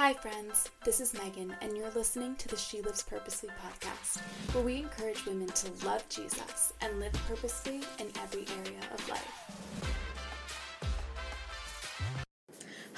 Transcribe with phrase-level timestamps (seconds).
[0.00, 0.70] Hi, friends.
[0.82, 4.22] This is Megan, and you're listening to the She Lives Purposely podcast,
[4.54, 9.79] where we encourage women to love Jesus and live purposefully in every area of life.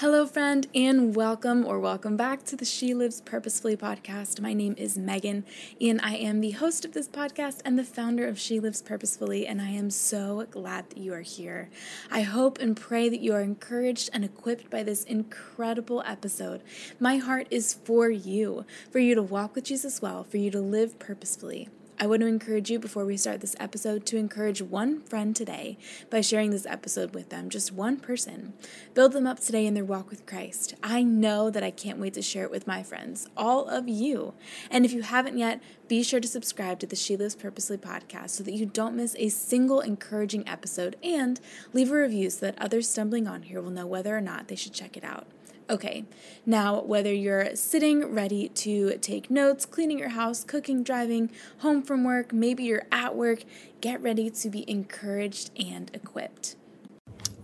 [0.03, 4.41] Hello, friend, and welcome or welcome back to the She Lives Purposefully podcast.
[4.41, 5.45] My name is Megan,
[5.81, 9.47] and I am the host of this podcast and the founder of She Lives Purposefully,
[9.47, 11.71] and I am so glad that you are here.
[12.11, 16.65] I hope and pray that you are encouraged and equipped by this incredible episode.
[16.99, 20.61] My heart is for you, for you to walk with Jesus well, for you to
[20.61, 21.69] live purposefully.
[21.99, 25.79] I want to encourage you before we start this episode to encourage one friend today
[26.11, 28.55] by sharing this episode with them, just one person.
[28.95, 30.75] Build them up today in their walk with Christ.
[30.83, 34.35] I know that I can't wait to share it with my friends, all of you.
[34.71, 38.31] And if you haven't yet, be sure to subscribe to the She Lives Purposely podcast
[38.31, 41.41] so that you don't miss a single encouraging episode and
[41.73, 44.57] leave a review so that others stumbling on here will know whether or not they
[44.57, 45.27] should check it out.
[45.73, 46.05] Okay,
[46.45, 52.05] now whether you're sitting ready to take notes, cleaning your house, cooking, driving, home from
[52.05, 53.45] work, maybe you're at work,
[53.81, 56.57] get ready to be encouraged and equipped.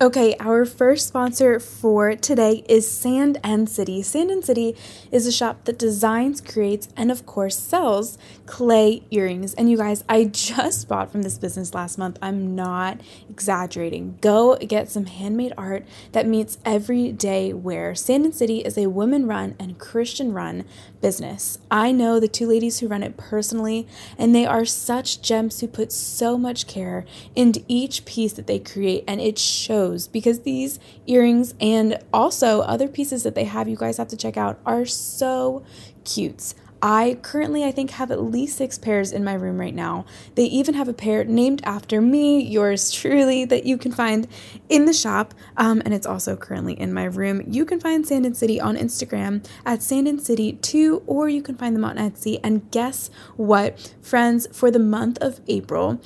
[0.01, 4.01] Okay, our first sponsor for today is Sand and City.
[4.01, 4.77] Sand and City
[5.11, 9.55] is a shop that designs, creates, and of course sells clay earrings.
[9.55, 12.17] And you guys, I just bought from this business last month.
[12.23, 14.19] I'm not exaggerating.
[14.21, 17.97] Go get some handmade art that meets everyday wear.
[17.97, 20.65] Sand and City is a women run and Christian run
[21.01, 21.59] business.
[21.71, 25.69] I know the two ladies who run it personally, and they are such gems who
[25.69, 27.05] put so much care
[27.35, 32.89] into each piece that they create, and it shows because these earrings and also other
[32.89, 35.65] pieces that they have, you guys have to check out, are so
[36.05, 36.55] cute.
[36.81, 40.07] I currently, I think, have at least six pairs in my room right now.
[40.35, 44.29] They even have a pair named after me, yours truly, that you can find
[44.69, 45.35] in the shop.
[45.57, 47.43] Um, and it's also currently in my room.
[47.47, 51.43] You can find Sand and City on Instagram at Sand and City 2, or you
[51.43, 52.39] can find them on Etsy.
[52.45, 56.01] And guess what, friends, for the month of April,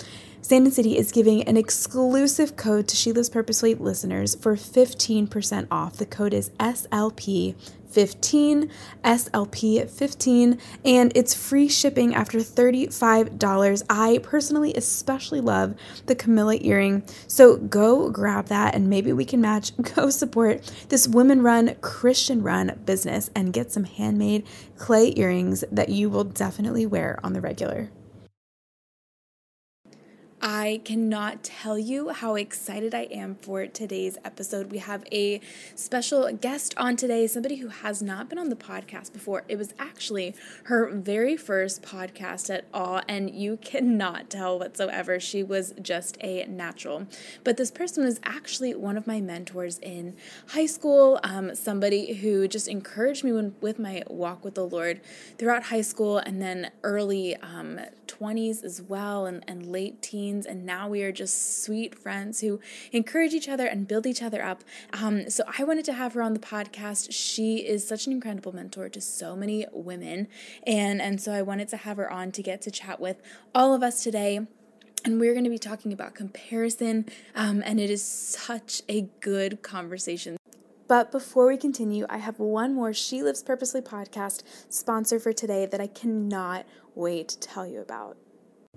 [0.45, 5.69] Sand and City is giving an exclusive code to She Lives Purposely listeners for 15%
[5.71, 5.97] off.
[5.97, 7.55] The code is SLP
[7.89, 8.69] 15
[9.05, 13.83] SLP 15 and it's free shipping after $35.
[13.89, 15.77] I personally especially love
[16.07, 17.05] the Camilla earring.
[17.29, 22.43] So go grab that and maybe we can match go support this women run Christian
[22.43, 24.45] run business and get some handmade
[24.77, 27.91] clay earrings that you will definitely wear on the regular.
[30.45, 34.73] I cannot tell you how excited I am for today's episode.
[34.73, 35.41] We have a
[35.77, 39.45] special guest on today, somebody who has not been on the podcast before.
[39.47, 45.21] It was actually her very first podcast at all, and you cannot tell whatsoever.
[45.21, 47.07] She was just a natural.
[47.45, 50.17] But this person was actually one of my mentors in
[50.49, 55.03] high school, um, somebody who just encouraged me when, with my walk with the Lord
[55.39, 57.79] throughout high school and then early um,
[58.19, 62.61] 20s as well, and, and late teens and now we are just sweet friends who
[62.93, 64.63] encourage each other and build each other up.
[64.93, 67.09] Um, so I wanted to have her on the podcast.
[67.11, 70.29] She is such an incredible mentor to so many women,
[70.67, 73.23] and and so I wanted to have her on to get to chat with
[73.55, 74.47] all of us today
[75.05, 79.61] and we're going to be talking about comparison, um, and it is such a good
[79.61, 80.37] conversation.
[80.93, 85.65] But before we continue, I have one more She Lives Purposely podcast sponsor for today
[85.65, 88.19] that I cannot wait to tell you about.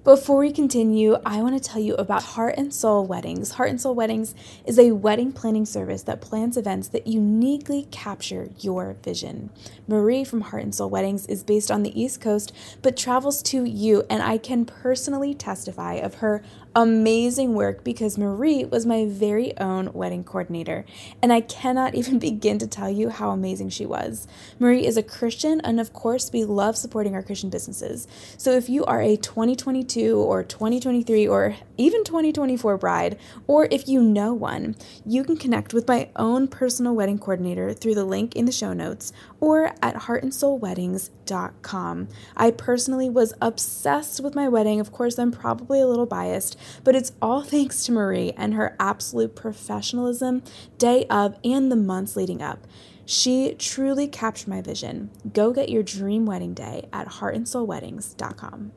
[0.06, 3.52] Before we continue, I want to tell you about Heart and Soul Weddings.
[3.52, 4.34] Heart and Soul Weddings
[4.64, 9.50] is a wedding planning service that plans events that uniquely capture your vision.
[9.86, 13.66] Marie from Heart and Soul Weddings is based on the East Coast but travels to
[13.66, 16.44] you, and I can personally testify of her
[16.76, 20.86] amazing work because Marie was my very own wedding coordinator,
[21.22, 24.28] and I cannot even begin to tell you how amazing she was.
[24.60, 28.08] Marie is a Christian, and of course, we love supporting our Christian businesses.
[28.38, 34.02] So if you are a 2022 or 2023 or even 2024 bride, or if you
[34.02, 34.76] know one,
[35.06, 38.74] you can connect with my own personal wedding coordinator through the link in the show
[38.74, 39.14] notes
[39.46, 42.08] or at heartandsoulweddings.com.
[42.36, 44.80] I personally was obsessed with my wedding.
[44.80, 48.76] Of course, I'm probably a little biased, but it's all thanks to Marie and her
[48.80, 50.42] absolute professionalism
[50.78, 52.66] day of and the months leading up.
[53.06, 55.12] She truly captured my vision.
[55.32, 58.72] Go get your dream wedding day at heartandsoulweddings.com.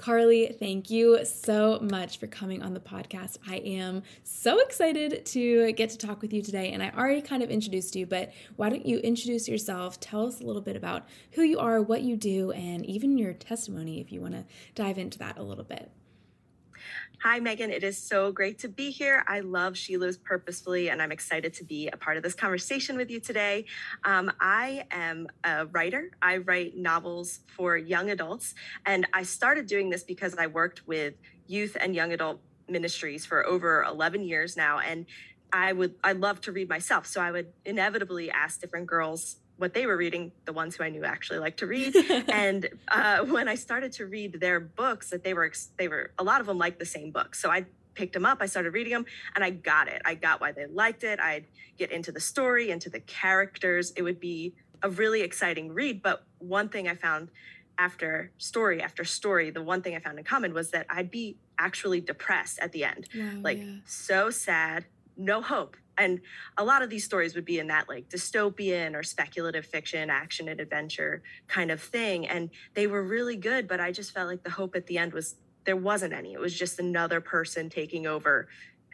[0.00, 3.36] Carly, thank you so much for coming on the podcast.
[3.46, 6.72] I am so excited to get to talk with you today.
[6.72, 10.00] And I already kind of introduced you, but why don't you introduce yourself?
[10.00, 13.34] Tell us a little bit about who you are, what you do, and even your
[13.34, 15.90] testimony if you want to dive into that a little bit.
[17.22, 17.70] Hi, Megan.
[17.70, 19.22] It is so great to be here.
[19.28, 22.96] I love She Lives Purposefully, and I'm excited to be a part of this conversation
[22.96, 23.66] with you today.
[24.04, 26.12] Um, I am a writer.
[26.22, 28.54] I write novels for young adults,
[28.86, 31.12] and I started doing this because I worked with
[31.46, 32.40] youth and young adult
[32.70, 35.04] ministries for over 11 years now, and
[35.52, 39.74] I would I love to read myself, so I would inevitably ask different girls what
[39.74, 41.94] they were reading, the ones who I knew actually liked to read.
[42.28, 46.24] and uh, when I started to read their books, that they were they were a
[46.24, 47.34] lot of them liked the same book.
[47.34, 49.04] So I picked them up, I started reading them,
[49.34, 50.00] and I got it.
[50.06, 51.20] I got why they liked it.
[51.20, 51.44] I'd
[51.76, 53.92] get into the story, into the characters.
[53.96, 56.02] It would be a really exciting read.
[56.02, 57.28] But one thing I found
[57.76, 61.36] after story after story, the one thing I found in common was that I'd be
[61.58, 63.74] actually depressed at the end, wow, like yeah.
[63.84, 64.86] so sad,
[65.18, 66.20] no hope and
[66.56, 70.48] a lot of these stories would be in that like dystopian or speculative fiction action
[70.48, 74.42] and adventure kind of thing and they were really good but i just felt like
[74.42, 78.06] the hope at the end was there wasn't any it was just another person taking
[78.06, 78.48] over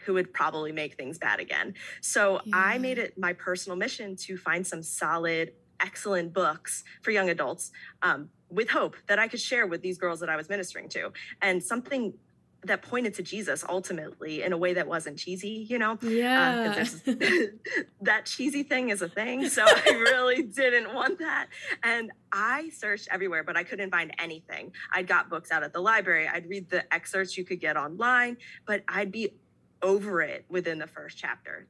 [0.04, 2.56] who would probably make things bad again so yeah.
[2.56, 7.70] i made it my personal mission to find some solid excellent books for young adults
[8.02, 11.12] um, with hope that I could share with these girls that I was ministering to.
[11.42, 12.14] And something
[12.66, 15.92] that pointed to Jesus ultimately in a way that wasn't cheesy, you know?
[16.02, 16.84] Uh, yeah.
[18.02, 19.48] That cheesy thing is a thing.
[19.48, 21.48] So I really didn't want that.
[21.82, 24.72] And I searched everywhere, but I couldn't find anything.
[24.92, 26.28] I'd got books out at the library.
[26.28, 28.36] I'd read the excerpts you could get online,
[28.66, 29.34] but I'd be
[29.82, 31.66] over it within the first chapter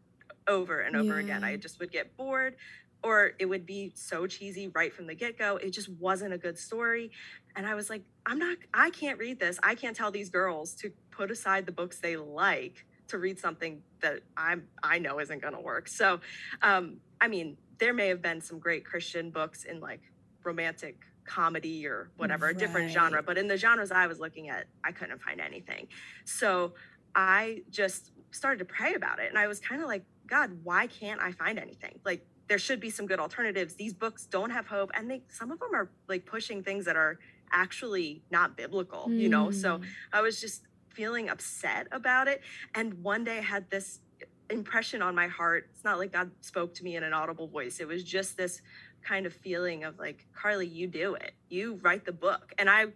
[0.49, 1.25] over and over yeah.
[1.25, 1.44] again.
[1.44, 2.56] I just would get bored
[3.02, 6.58] or it would be so cheesy right from the get-go it just wasn't a good
[6.58, 7.10] story
[7.54, 10.75] and i was like i'm not i can't read this i can't tell these girls
[10.75, 15.40] to put aside the books they like to read something that i'm i know isn't
[15.40, 15.88] going to work.
[15.88, 16.20] So
[16.62, 20.00] um i mean there may have been some great christian books in like
[20.44, 22.56] romantic comedy or whatever right.
[22.56, 25.88] a different genre but in the genres i was looking at i couldn't find anything.
[26.25, 26.75] So
[27.14, 30.87] i just started to pray about it and i was kind of like god why
[30.87, 31.99] can't i find anything?
[32.04, 33.75] Like there should be some good alternatives.
[33.75, 36.96] These books don't have hope, and they some of them are like pushing things that
[36.96, 37.19] are
[37.52, 39.19] actually not biblical, mm.
[39.19, 39.50] you know.
[39.50, 39.84] So hmm.
[40.12, 42.43] I was just feeling upset about it,
[42.75, 44.00] and one day I had this
[44.50, 45.69] impression on my heart.
[45.72, 47.81] It's not like God spoke to me in an audible voice.
[47.81, 48.62] It was just this
[49.02, 51.32] kind of feeling of like, Carly, you do it.
[51.49, 52.52] You write the book.
[52.58, 52.87] And I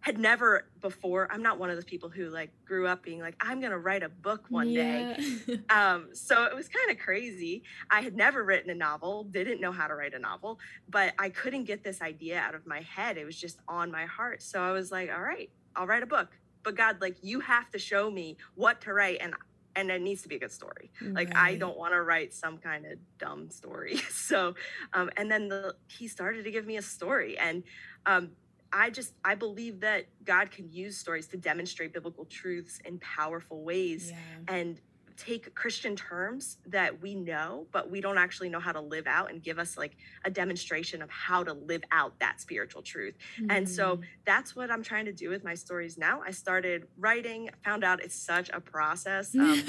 [0.00, 3.34] had never before i'm not one of those people who like grew up being like
[3.40, 5.16] i'm going to write a book one yeah.
[5.16, 7.62] day um, so it was kind of crazy.
[7.90, 10.58] I had never written a novel didn't know how to write a novel
[10.88, 13.18] but i couldn't get this idea out of my head.
[13.18, 14.42] It was just on my heart.
[14.42, 16.28] So i was like all right i'll write a book.
[16.62, 19.34] But god like you have to show me what to write and
[19.76, 20.90] and it needs to be a good story.
[21.00, 21.36] Like right.
[21.36, 24.00] i don't want to write some kind of dumb story.
[24.10, 24.54] So
[24.92, 27.64] um, and then the he started to give me a story and
[28.06, 28.30] um,
[28.72, 33.64] I just I believe that God can use stories to demonstrate biblical truths in powerful
[33.64, 34.54] ways yeah.
[34.54, 34.80] and
[35.18, 39.30] take Christian terms that we know, but we don't actually know how to live out
[39.30, 43.14] and give us like a demonstration of how to live out that spiritual truth.
[43.38, 43.50] Mm-hmm.
[43.50, 44.02] And so mm.
[44.24, 46.22] that's what I'm trying to do with my stories now.
[46.24, 49.34] I started writing, found out it's such a process.
[49.48, 49.62] Um,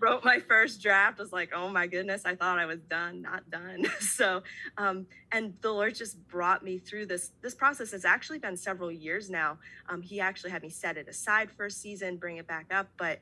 [0.00, 3.48] wrote my first draft, was like, oh my goodness, I thought I was done, not
[3.50, 3.84] done.
[4.00, 4.42] so,
[4.76, 7.32] um, and the Lord just brought me through this.
[7.40, 9.58] This process has actually been several years now.
[9.88, 12.88] Um, he actually had me set it aside for a season, bring it back up,
[12.96, 13.18] but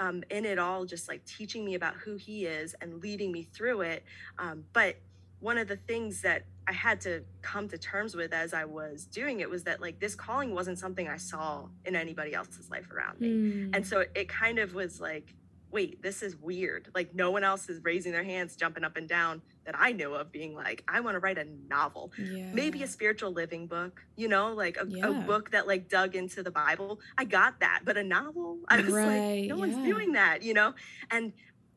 [0.00, 3.44] um, in it all, just like teaching me about who he is and leading me
[3.44, 4.02] through it.
[4.38, 4.96] Um, but
[5.40, 9.06] one of the things that I had to come to terms with as I was
[9.06, 12.90] doing it was that like this calling wasn't something I saw in anybody else's life
[12.90, 13.28] around me.
[13.28, 13.76] Mm.
[13.76, 15.34] And so it kind of was like,
[15.72, 16.88] wait, this is weird.
[16.94, 20.14] Like no one else is raising their hands, jumping up and down that I knew
[20.14, 22.50] of being like, I want to write a novel, yeah.
[22.52, 25.08] maybe a spiritual living book, you know, like a, yeah.
[25.08, 27.00] a, book that like dug into the Bible.
[27.18, 29.06] I got that, but a novel, I was right.
[29.06, 29.60] like, no yeah.
[29.60, 30.74] one's doing that, you know?
[31.10, 31.32] And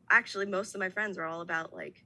[0.09, 2.03] actually, most of my friends are all about like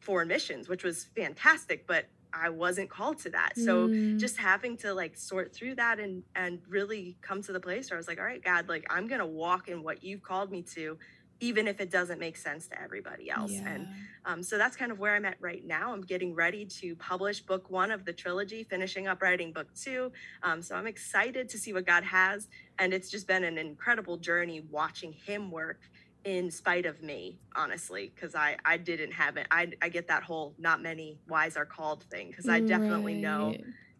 [0.00, 3.52] foreign missions, which was fantastic, but I wasn't called to that.
[3.56, 4.18] So mm.
[4.18, 7.96] just having to like sort through that and and really come to the place where
[7.96, 10.62] I was like, all right, God, like I'm gonna walk in what you've called me
[10.74, 10.98] to
[11.40, 13.52] even if it doesn't make sense to everybody else.
[13.52, 13.68] Yeah.
[13.68, 13.88] And
[14.24, 15.92] um, so that's kind of where I'm at right now.
[15.92, 20.12] I'm getting ready to publish book one of the trilogy, finishing up writing book two.
[20.42, 22.48] Um, so I'm excited to see what God has.
[22.78, 25.80] And it's just been an incredible journey watching Him work
[26.24, 29.46] in spite of me, honestly, because I, I didn't have it.
[29.50, 33.22] I, I get that whole not many wise are called thing because I definitely right.
[33.22, 33.54] know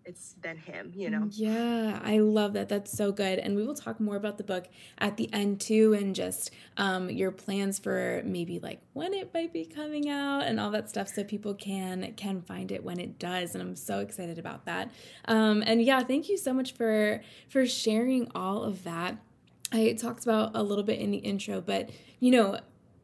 [0.04, 1.28] it's been him, you know?
[1.30, 2.68] Yeah, I love that.
[2.68, 3.38] That's so good.
[3.38, 4.66] And we will talk more about the book
[4.98, 9.52] at the end too, and just um, your plans for maybe like when it might
[9.52, 13.18] be coming out and all that stuff, so people can can find it when it
[13.18, 13.54] does.
[13.54, 14.90] And I'm so excited about that.
[15.26, 19.18] Um, and yeah, thank you so much for for sharing all of that.
[19.72, 22.58] I talked about a little bit in the intro, but you know,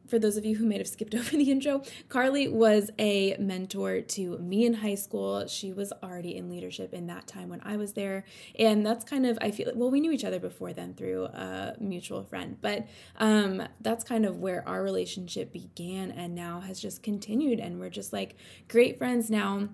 [0.07, 4.01] for those of you who may have skipped over the intro, Carly was a mentor
[4.01, 5.47] to me in high school.
[5.47, 8.25] She was already in leadership in that time when I was there.
[8.57, 11.75] And that's kind of, I feel, well, we knew each other before then through a
[11.79, 12.87] mutual friend, but
[13.17, 17.59] um, that's kind of where our relationship began and now has just continued.
[17.59, 18.35] And we're just like
[18.67, 19.69] great friends now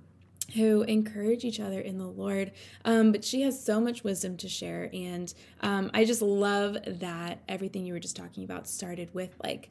[0.55, 2.51] who encourage each other in the Lord.
[2.85, 4.89] Um, but she has so much wisdom to share.
[4.93, 9.69] And um, I just love that everything you were just talking about started with like,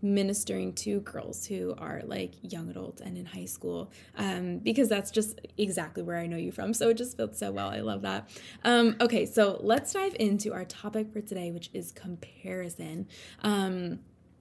[0.00, 5.10] ministering to girls who are like young adults and in high school um, because that's
[5.10, 6.72] just exactly where I know you from.
[6.72, 7.68] So it just feels so well.
[7.68, 8.30] I love that.
[8.64, 13.08] Um, okay, so let's dive into our topic for today, which is comparison.
[13.42, 14.00] Um,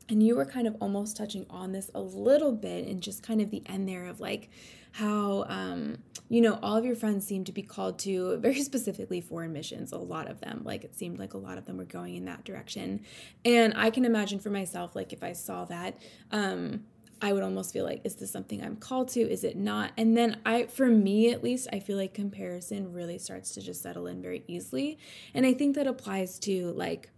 [0.09, 3.41] and you were kind of almost touching on this a little bit and just kind
[3.41, 4.49] of the end there of like
[4.97, 9.21] how um, you know all of your friends seem to be called to very specifically
[9.21, 11.85] foreign missions a lot of them like it seemed like a lot of them were
[11.85, 13.01] going in that direction
[13.45, 15.97] and i can imagine for myself like if i saw that
[16.31, 16.83] um,
[17.19, 19.21] I would almost feel like, is this something I'm called to?
[19.21, 19.91] Is it not?
[19.97, 23.81] And then I, for me at least, I feel like comparison really starts to just
[23.81, 24.99] settle in very easily.
[25.33, 27.09] And I think that applies to like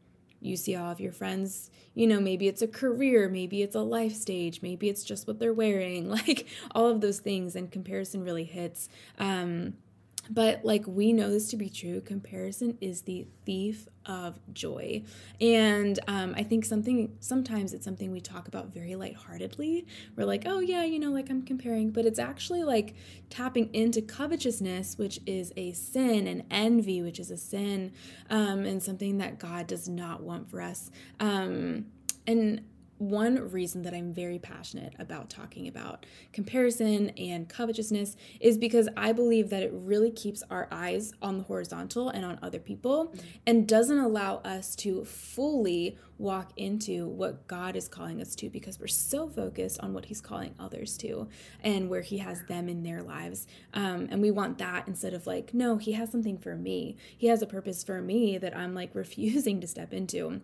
[0.41, 3.81] you see all of your friends, you know, maybe it's a career, maybe it's a
[3.81, 8.23] life stage, maybe it's just what they're wearing, like all of those things, and comparison
[8.23, 8.89] really hits.
[9.17, 9.73] Um,
[10.29, 15.03] but like we know this to be true, comparison is the thief of joy.
[15.41, 19.85] And um, I think something, sometimes it's something we talk about very lightheartedly.
[20.15, 22.95] We're like, oh yeah, you know, like I'm comparing, but it's actually like
[23.29, 27.91] tapping into covetousness, which is a sin, and envy, which is a sin,
[28.29, 30.91] um, and something that God does not want for us.
[31.19, 31.87] Um,
[32.27, 32.61] and
[32.99, 39.13] one reason that I'm very passionate about talking about comparison and covetousness is because I
[39.13, 43.27] believe that it really keeps our eyes on the horizontal and on other people mm-hmm.
[43.47, 48.79] and doesn't allow us to fully walk into what God is calling us to because
[48.79, 51.29] we're so focused on what He's calling others to
[51.63, 53.47] and where He has them in their lives.
[53.73, 56.97] Um, and we want that instead of like, no, He has something for me.
[57.17, 60.41] He has a purpose for me that I'm like refusing to step into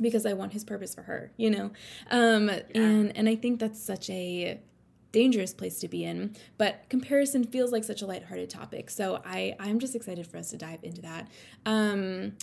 [0.00, 1.70] because I want his purpose for her, you know?
[2.10, 2.62] Um, yeah.
[2.74, 4.60] and, and I think that's such a
[5.12, 8.90] dangerous place to be in, but comparison feels like such a lighthearted topic.
[8.90, 11.28] So I, I'm just excited for us to dive into that.
[11.64, 12.34] Um,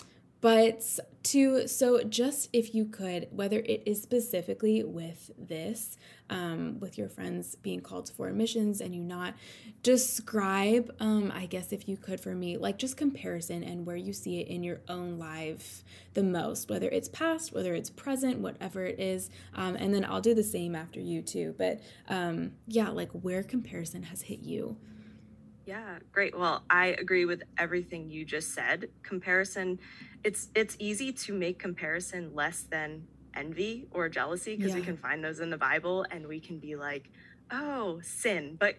[0.43, 5.95] but to, so just if you could, whether it is specifically with this,
[6.29, 9.35] um, with your friends being called foreign missions and you not,
[9.83, 14.11] describe, um, I guess if you could for me, like just comparison and where you
[14.11, 18.85] see it in your own life the most, whether it's past, whether it's present, whatever
[18.85, 19.29] it is.
[19.55, 21.55] Um, and then I'll do the same after you too.
[21.57, 24.75] But um, yeah, like where comparison has hit you.
[25.65, 26.37] Yeah, great.
[26.37, 28.89] Well, I agree with everything you just said.
[29.01, 29.79] Comparison
[30.23, 34.79] it's it's easy to make comparison less than envy or jealousy because yeah.
[34.79, 37.09] we can find those in the Bible and we can be like,
[37.51, 38.55] oh, sin.
[38.59, 38.77] But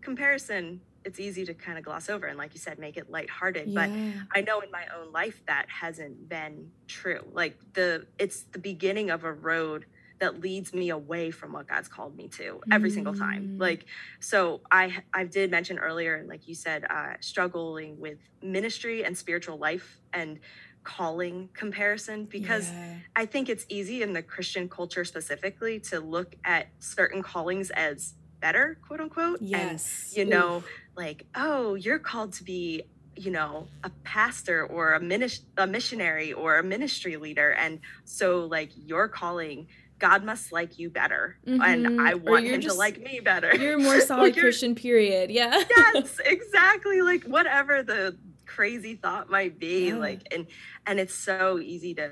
[0.00, 3.68] comparison, it's easy to kind of gloss over and like you said, make it lighthearted.
[3.68, 3.86] Yeah.
[3.86, 7.24] But I know in my own life that hasn't been true.
[7.32, 9.86] Like the it's the beginning of a road
[10.22, 12.94] that leads me away from what God's called me to every mm.
[12.94, 13.56] single time.
[13.56, 13.60] Mm.
[13.60, 13.86] Like,
[14.20, 19.18] so I I did mention earlier, and like you said, uh, struggling with ministry and
[19.18, 20.38] spiritual life and
[20.84, 22.94] calling comparison because yeah.
[23.16, 28.14] I think it's easy in the Christian culture specifically to look at certain callings as
[28.40, 29.38] better, quote unquote.
[29.40, 30.08] Yes.
[30.08, 30.68] And, you know, Oof.
[30.96, 32.82] like, oh, you're called to be,
[33.16, 37.52] you know, a pastor or a, minis- a missionary or a ministry leader.
[37.52, 39.66] And so, like, your calling.
[40.02, 41.62] God must like you better, mm-hmm.
[41.62, 43.54] and I want him just, to like me better.
[43.56, 45.30] You're more solid Christian, period.
[45.30, 45.62] Yeah.
[45.94, 47.02] yes, exactly.
[47.02, 49.96] Like whatever the crazy thought might be yeah.
[49.96, 50.48] like and
[50.86, 52.10] and it's so easy to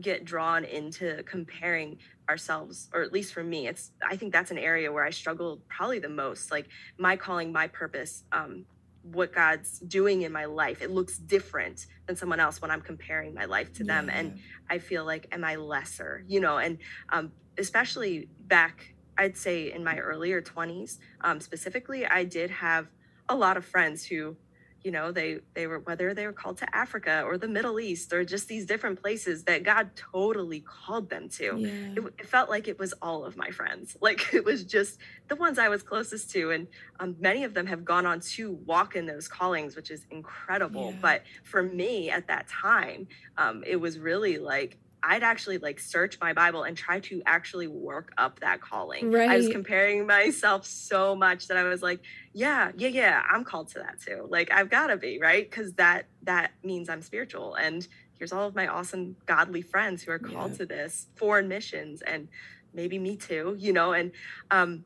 [0.00, 1.96] get drawn into comparing
[2.28, 5.62] ourselves or at least for me it's i think that's an area where i struggle
[5.68, 6.66] probably the most like
[6.98, 8.66] my calling my purpose um
[9.02, 10.80] what god's doing in my life.
[10.82, 14.38] It looks different than someone else when i'm comparing my life to them and
[14.70, 16.58] i feel like am i lesser you know?
[16.58, 16.78] And
[17.10, 22.88] um especially back i'd say in my earlier 20s um specifically i did have
[23.28, 24.36] a lot of friends who
[24.84, 28.12] you know they they were whether they were called to africa or the middle east
[28.12, 31.68] or just these different places that god totally called them to yeah.
[31.96, 34.98] it, it, felt like it was all of my friends like it was just
[35.28, 36.66] the ones i was closest to and
[37.00, 40.90] um, many of them have gone on to walk in those callings which is incredible
[40.90, 40.98] yeah.
[41.00, 43.06] but for me at that time
[43.38, 47.66] um, it was really like I'd actually like search my Bible and try to actually
[47.66, 49.10] work up that calling.
[49.10, 49.28] Right.
[49.28, 52.00] I was comparing myself so much that I was like,
[52.32, 54.26] yeah, yeah, yeah, I'm called to that too.
[54.28, 55.50] Like I've got to be, right?
[55.50, 57.86] Cuz that that means I'm spiritual and
[58.18, 60.58] here's all of my awesome godly friends who are called yeah.
[60.58, 62.28] to this foreign missions and
[62.72, 64.12] maybe me too, you know, and
[64.50, 64.84] um,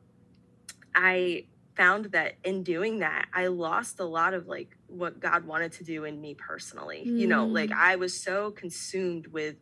[0.95, 1.45] I
[1.77, 5.85] found that in doing that, I lost a lot of like what God wanted to
[5.85, 7.05] do in me personally.
[7.07, 7.19] Mm.
[7.19, 7.77] You know, like mm.
[7.77, 9.57] I was so consumed with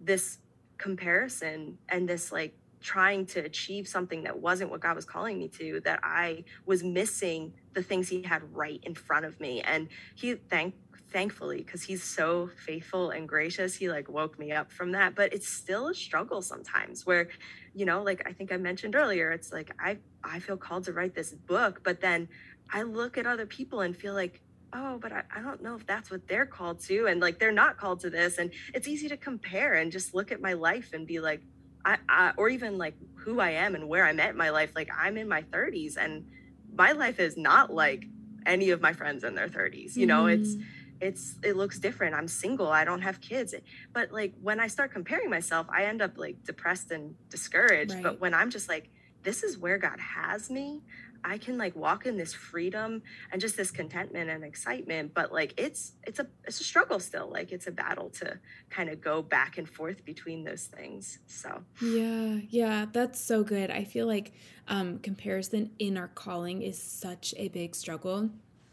[0.00, 0.38] this
[0.78, 5.48] comparison and this like trying to achieve something that wasn't what God was calling me
[5.48, 9.60] to that I was missing the things he had right in front of me.
[9.62, 10.74] And he thank
[11.08, 15.14] thankfully because he's so faithful and gracious he like woke me up from that.
[15.14, 17.28] But it's still a struggle sometimes where
[17.76, 20.92] you know like i think i mentioned earlier it's like i i feel called to
[20.94, 22.26] write this book but then
[22.72, 24.40] i look at other people and feel like
[24.72, 27.52] oh but I, I don't know if that's what they're called to and like they're
[27.52, 30.92] not called to this and it's easy to compare and just look at my life
[30.92, 31.42] and be like
[31.84, 34.72] I, I or even like who i am and where i'm at in my life
[34.74, 36.26] like i'm in my 30s and
[36.74, 38.06] my life is not like
[38.44, 40.38] any of my friends in their 30s you know mm.
[40.38, 40.56] it's
[41.00, 43.54] it's it looks different i'm single i don't have kids
[43.92, 48.02] but like when i start comparing myself i end up like depressed and discouraged right.
[48.02, 48.90] but when i'm just like
[49.22, 50.82] this is where god has me
[51.26, 53.02] i can like walk in this freedom
[53.32, 57.28] and just this contentment and excitement but like it's it's a it's a struggle still.
[57.30, 58.38] Like it's a battle to
[58.70, 61.62] kind of go back and forth between those things so.
[61.82, 63.70] Yeah yeah that's so good.
[63.70, 64.32] I feel like
[64.68, 68.30] um comparison in our calling is such a big struggle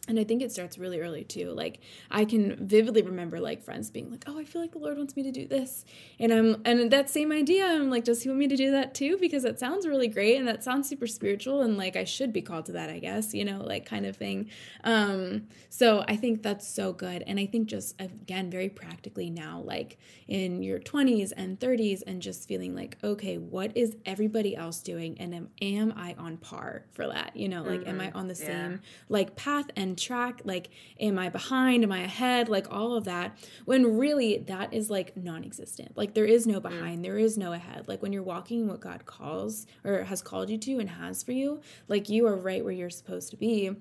[0.07, 1.51] and I think it starts really early too.
[1.51, 1.79] Like
[2.11, 5.15] I can vividly remember like friends being like, "Oh, I feel like the Lord wants
[5.15, 5.85] me to do this,"
[6.19, 7.65] and I'm and that same idea.
[7.65, 10.35] I'm like, "Does He want me to do that too?" Because it sounds really great
[10.35, 13.33] and that sounds super spiritual and like I should be called to that, I guess.
[13.33, 14.49] You know, like kind of thing.
[14.83, 19.61] Um, so I think that's so good, and I think just again very practically now,
[19.63, 24.81] like in your 20s and 30s, and just feeling like, okay, what is everybody else
[24.81, 27.37] doing, and am am I on par for that?
[27.37, 27.89] You know, like mm-hmm.
[27.89, 28.17] am I mm-hmm.
[28.17, 28.47] on the yeah.
[28.47, 30.69] same like path and track like
[30.99, 31.83] am i behind?
[31.83, 32.49] Am i ahead?
[32.49, 35.97] Like all of that when really that is like non-existent.
[35.97, 36.63] Like there is no mm.
[36.63, 37.87] behind there is no ahead.
[37.87, 41.31] Like when you're walking what god calls or has called you to and has for
[41.31, 43.75] you like you are right where you're supposed to be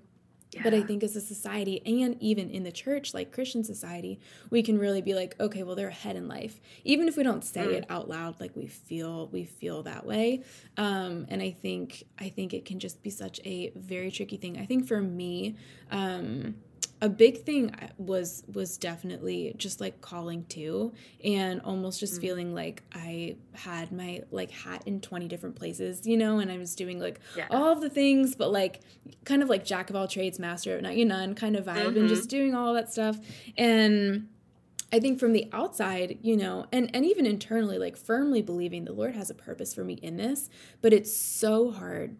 [0.53, 0.63] yeah.
[0.63, 4.63] But I think as a society and even in the church, like Christian society, we
[4.63, 6.61] can really be like, okay, well, they're ahead in life.
[6.85, 7.73] Even if we don't say mm.
[7.73, 10.45] it out loud, like we feel we feel that way.
[10.77, 14.59] Um, and I think I think it can just be such a very tricky thing.
[14.59, 15.57] I think for me,
[15.91, 16.57] um,
[17.03, 20.93] a big thing was was definitely just like calling to
[21.25, 22.23] and almost just mm-hmm.
[22.23, 26.59] feeling like I had my like hat in 20 different places, you know, and I
[26.59, 27.49] was doing like yeah.
[27.51, 28.83] all of the things, but like
[29.25, 31.87] kind of like jack of all trades, master of none you know kind of vibe
[31.87, 31.99] mm-hmm.
[31.99, 33.19] and just doing all that stuff.
[33.59, 34.29] And
[34.93, 38.93] I think from the outside, you know, and, and even internally, like firmly believing the
[38.93, 40.51] Lord has a purpose for me in this,
[40.83, 42.17] but it's so hard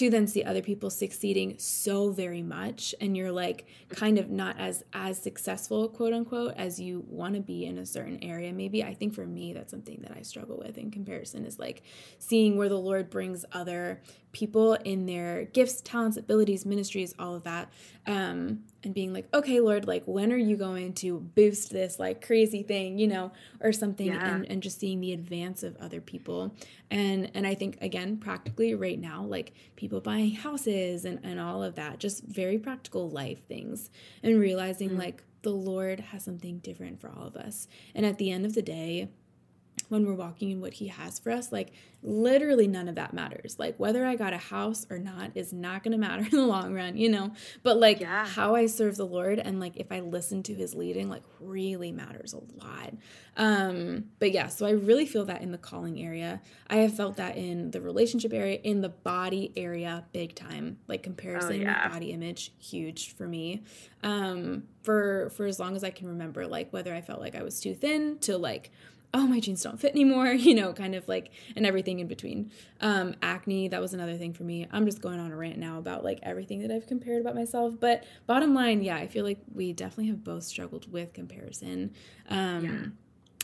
[0.00, 4.58] to then see other people succeeding so very much and you're like kind of not
[4.58, 8.50] as as successful quote unquote as you want to be in a certain area.
[8.50, 11.82] Maybe i think for me that's something that i struggle with in comparison is like
[12.18, 14.00] seeing where the lord brings other
[14.32, 17.68] people in their gifts talents abilities ministries all of that
[18.06, 22.24] um and being like okay lord like when are you going to boost this like
[22.24, 24.34] crazy thing you know or something yeah.
[24.34, 26.54] and, and just seeing the advance of other people
[26.90, 31.62] and and i think again practically right now like people buying houses and and all
[31.62, 33.90] of that just very practical life things
[34.22, 35.00] and realizing mm-hmm.
[35.00, 38.54] like the lord has something different for all of us and at the end of
[38.54, 39.08] the day
[39.90, 41.72] when we're walking in what he has for us like
[42.02, 43.56] literally none of that matters.
[43.58, 46.46] Like whether i got a house or not is not going to matter in the
[46.46, 47.32] long run you know?
[47.62, 48.26] But like yeah.
[48.26, 51.92] how i serve the lord and like if i listen to his leading like really
[51.92, 52.94] matters a lot.
[53.36, 56.40] Um but yeah so i really feel that in the calling area.
[56.68, 60.78] I have felt that in the relationship area in the body area big time.
[60.86, 61.88] Like comparison oh, yeah.
[61.88, 63.64] body image huge for me.
[64.02, 67.42] Um for for as long as i can remember like whether i felt like i
[67.42, 68.70] was too thin to like
[69.12, 72.50] oh my jeans don't fit anymore you know kind of like and everything in between.
[72.80, 74.66] Um acne that was another thing for me.
[74.70, 77.74] I'm just going on a rant now about like everything that i've compared about myself
[77.78, 81.92] but bottom line yeah i feel like we definitely have both struggled with comparison.
[82.28, 82.94] Um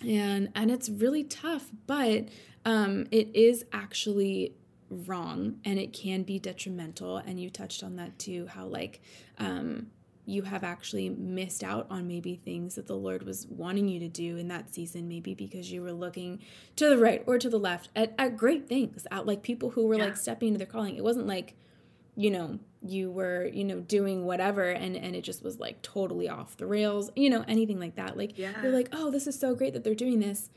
[0.03, 0.13] yeah.
[0.13, 2.29] and and it's really tough but
[2.65, 4.55] um it is actually
[4.89, 9.01] wrong and it can be detrimental and you touched on that too how like
[9.39, 9.89] um
[10.29, 14.09] you have actually missed out on maybe things that the Lord was wanting you to
[14.09, 16.41] do in that season, maybe because you were looking
[16.75, 19.87] to the right or to the left at, at great things, at like people who
[19.87, 20.07] were yeah.
[20.07, 20.97] like stepping into their calling.
[20.97, 21.55] It wasn't like,
[22.17, 26.29] you know, you were, you know, doing whatever and and it just was like totally
[26.29, 28.17] off the rails, you know, anything like that.
[28.17, 28.61] Like yeah.
[28.63, 30.51] you're like, oh, this is so great that they're doing this.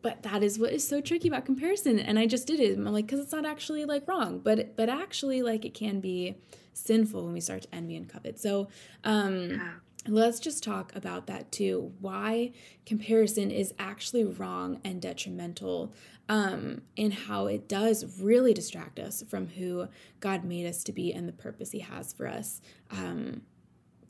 [0.00, 1.98] But that is what is so tricky about comparison.
[1.98, 2.78] And I just did it.
[2.78, 6.36] I'm like, because it's not actually like wrong, but but actually like it can be
[6.78, 8.38] sinful when we start to envy and covet.
[8.38, 8.68] So,
[9.04, 9.70] um, yeah.
[10.06, 12.52] let's just talk about that too why
[12.86, 15.92] comparison is actually wrong and detrimental
[16.30, 19.88] um, and how it does really distract us from who
[20.20, 22.60] god made us to be and the purpose he has for us
[22.90, 23.42] um,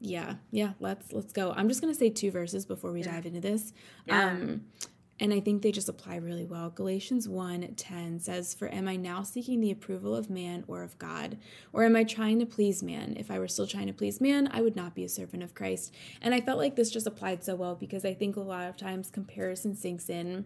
[0.01, 3.13] yeah yeah let's let's go i'm just going to say two verses before we yeah.
[3.13, 3.73] dive into this
[4.07, 4.31] yeah.
[4.31, 4.65] um,
[5.21, 6.71] and I think they just apply really well.
[6.71, 10.99] Galatians 1 10 says, For am I now seeking the approval of man or of
[10.99, 11.39] God?
[11.73, 13.15] Or am I trying to please man?
[13.19, 15.55] If I were still trying to please man, I would not be a servant of
[15.55, 15.95] Christ.
[16.23, 18.77] And I felt like this just applied so well because I think a lot of
[18.77, 20.45] times comparison sinks in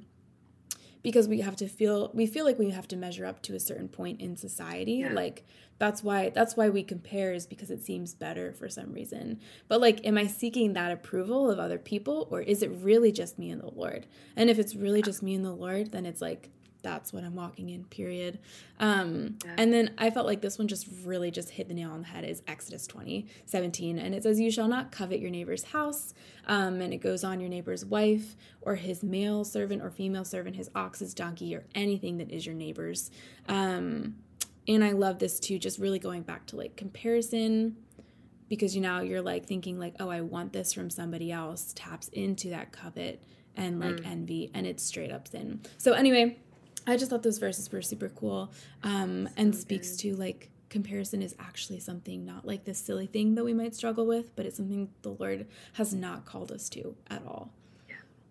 [1.03, 3.61] because we have to feel we feel like we have to measure up to a
[3.61, 4.95] certain point in society.
[4.95, 5.13] Yeah.
[5.13, 5.45] like
[5.79, 9.41] that's why that's why we compare is because it seems better for some reason.
[9.69, 13.39] But like am i seeking that approval of other people or is it really just
[13.39, 14.07] me and the lord?
[14.37, 16.51] And if it's really just me and the lord then it's like
[16.83, 18.39] that's what I'm walking in, period.
[18.79, 19.55] Um, yeah.
[19.59, 22.09] And then I felt like this one just really just hit the nail on the
[22.09, 23.99] head is Exodus 20, 17.
[23.99, 26.15] And it says, You shall not covet your neighbor's house.
[26.47, 30.57] Um, and it goes on your neighbor's wife or his male servant or female servant,
[30.57, 33.11] his ox, his donkey, or anything that is your neighbor's.
[33.49, 34.17] Um,
[34.67, 37.77] and I love this too, just really going back to like comparison
[38.53, 42.09] because you know you're like thinking like oh i want this from somebody else taps
[42.09, 43.23] into that covet
[43.57, 44.07] and like mm.
[44.07, 46.37] envy and it's straight up sin so anyway
[46.87, 49.99] I just thought those verses were super cool um, so and speaks good.
[50.01, 54.07] to like comparison is actually something not like this silly thing that we might struggle
[54.07, 57.53] with, but it's something the Lord has not called us to at all.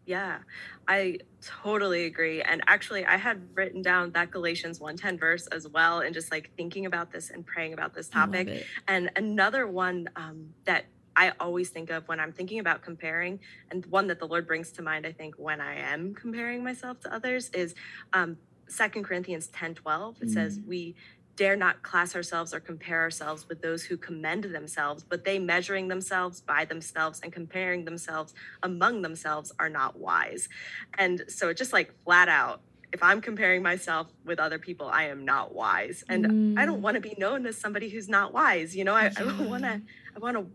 [0.06, 0.40] Yeah,
[0.88, 2.42] I totally agree.
[2.42, 6.50] And actually, I had written down that Galatians 1:10 verse as well, and just like
[6.58, 8.66] thinking about this and praying about this topic.
[8.88, 13.86] And another one um, that I always think of when I'm thinking about comparing, and
[13.88, 17.13] one that the Lord brings to mind, I think, when I am comparing myself to
[17.13, 17.76] others is
[18.13, 18.38] um,
[18.76, 20.21] 2 Corinthians 10 12.
[20.21, 20.34] It mm.
[20.34, 20.95] says, We
[21.36, 25.88] dare not class ourselves or compare ourselves with those who commend themselves, but they measuring
[25.88, 30.50] themselves by themselves and comparing themselves among themselves are not wise.
[30.97, 32.62] And so it just like flat out,
[32.93, 36.04] if I'm comparing myself with other people, I am not wise.
[36.10, 36.60] And mm.
[36.60, 36.84] I don't mm.
[36.84, 38.76] want to be known as somebody who's not wise.
[38.76, 39.12] You know, I, yeah.
[39.17, 39.82] I want to,
[40.15, 40.45] I want to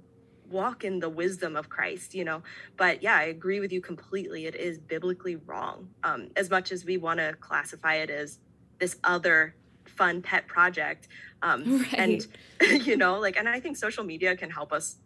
[0.51, 2.43] walk in the wisdom of Christ, you know.
[2.77, 4.47] But yeah, I agree with you completely.
[4.47, 5.89] It is biblically wrong.
[6.05, 8.39] Um, as much as we want to classify it as
[8.79, 9.55] this other
[9.85, 11.09] fun pet project.
[11.43, 11.95] Um, right.
[11.95, 12.27] And,
[12.87, 14.97] you know, like, and I think social media can help us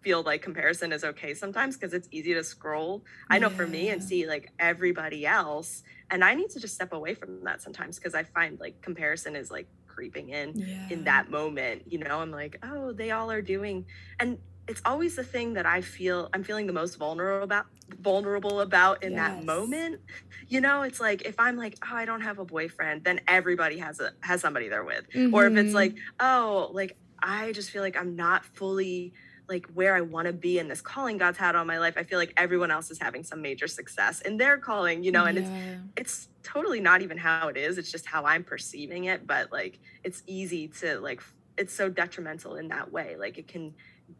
[0.00, 3.04] feel like comparison is okay sometimes because it's easy to scroll.
[3.28, 3.56] I know yeah.
[3.56, 5.82] for me and see like everybody else.
[6.10, 9.34] And I need to just step away from that sometimes because I find like comparison
[9.34, 10.88] is like creeping in yeah.
[10.90, 11.82] in that moment.
[11.86, 13.84] You know, I'm like, oh, they all are doing.
[14.20, 17.66] And it's always the thing that I feel I'm feeling the most vulnerable about
[18.00, 19.20] vulnerable about in yes.
[19.20, 20.00] that moment.
[20.48, 23.78] You know, it's like if I'm like, oh, I don't have a boyfriend, then everybody
[23.78, 25.10] has a has somebody they're with.
[25.10, 25.34] Mm-hmm.
[25.34, 26.26] Or if it's like, mm-hmm.
[26.26, 29.14] oh, like I just feel like I'm not fully
[29.48, 31.94] like where I want to be in this calling God's had on my life.
[31.96, 35.24] I feel like everyone else is having some major success in their calling, you know,
[35.24, 35.76] and yeah.
[35.96, 37.78] it's it's totally not even how it is.
[37.78, 39.26] It's just how I'm perceiving it.
[39.26, 41.22] But like it's easy to like
[41.56, 43.16] it's so detrimental in that way.
[43.16, 43.74] Like it can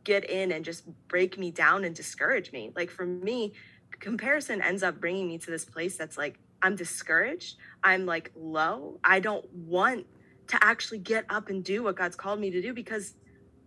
[0.05, 2.73] get in and just break me down and discourage me.
[2.75, 3.53] Like for me,
[4.01, 7.57] comparison ends up bringing me to this place that's like, I'm discouraged.
[7.83, 8.99] I'm like low.
[9.05, 10.07] I don't want
[10.49, 13.15] to actually get up and do what God's called me to do because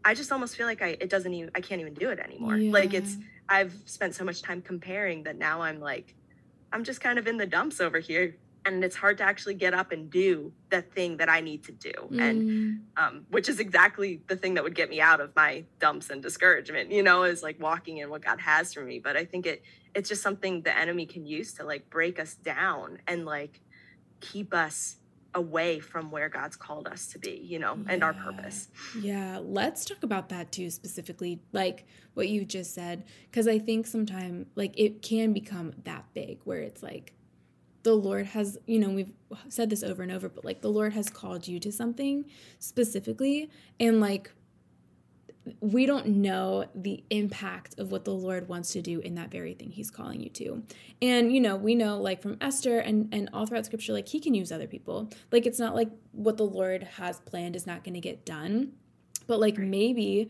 [0.03, 2.57] I just almost feel like I it doesn't even I can't even do it anymore.
[2.57, 2.71] Yeah.
[2.71, 6.15] Like it's I've spent so much time comparing that now I'm like
[6.73, 9.73] I'm just kind of in the dumps over here and it's hard to actually get
[9.73, 12.21] up and do the thing that I need to do, mm.
[12.21, 16.09] and um, which is exactly the thing that would get me out of my dumps
[16.09, 16.91] and discouragement.
[16.91, 18.99] You know, is like walking in what God has for me.
[18.99, 19.63] But I think it
[19.95, 23.59] it's just something the enemy can use to like break us down and like
[24.19, 24.97] keep us
[25.33, 27.93] away from where God's called us to be, you know, yeah.
[27.93, 28.67] and our purpose.
[28.99, 33.87] Yeah, let's talk about that too specifically, like what you just said because I think
[33.87, 37.13] sometimes like it can become that big where it's like
[37.83, 39.13] the Lord has, you know, we've
[39.49, 42.25] said this over and over, but like the Lord has called you to something
[42.59, 43.49] specifically.
[43.79, 44.31] And like,
[45.59, 49.55] we don't know the impact of what the Lord wants to do in that very
[49.55, 50.61] thing He's calling you to.
[51.01, 54.19] And, you know, we know like from Esther and, and all throughout scripture, like He
[54.19, 55.09] can use other people.
[55.31, 58.73] Like, it's not like what the Lord has planned is not going to get done.
[59.27, 60.29] But like maybe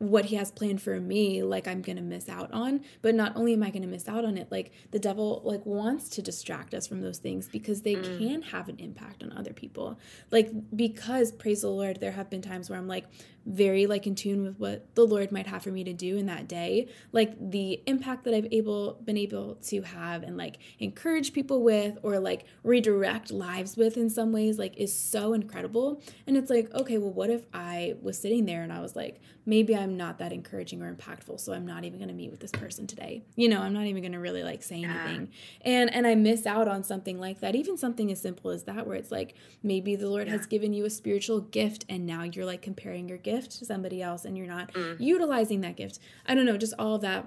[0.00, 3.52] what he has planned for me like i'm gonna miss out on but not only
[3.52, 6.86] am i gonna miss out on it like the devil like wants to distract us
[6.86, 8.18] from those things because they mm.
[8.18, 9.98] can have an impact on other people
[10.30, 13.04] like because praise the lord there have been times where i'm like
[13.46, 16.26] very like in tune with what the Lord might have for me to do in
[16.26, 21.32] that day, like the impact that I've able been able to have and like encourage
[21.32, 26.02] people with or like redirect lives with in some ways like is so incredible.
[26.26, 29.20] And it's like, okay, well what if I was sitting there and I was like,
[29.46, 32.40] maybe I'm not that encouraging or impactful, so I'm not even going to meet with
[32.40, 33.24] this person today.
[33.36, 35.28] You know, I'm not even going to really like say anything.
[35.64, 35.70] Yeah.
[35.72, 37.56] And and I miss out on something like that.
[37.56, 40.34] Even something as simple as that where it's like maybe the Lord yeah.
[40.34, 44.02] has given you a spiritual gift and now you're like comparing your gift to somebody
[44.02, 44.96] else and you're not mm.
[44.98, 45.98] utilizing that gift.
[46.26, 47.26] I don't know, just all of that.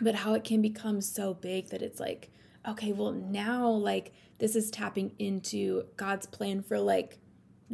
[0.00, 2.30] But how it can become so big that it's like,
[2.68, 7.18] okay, well, now like this is tapping into God's plan for like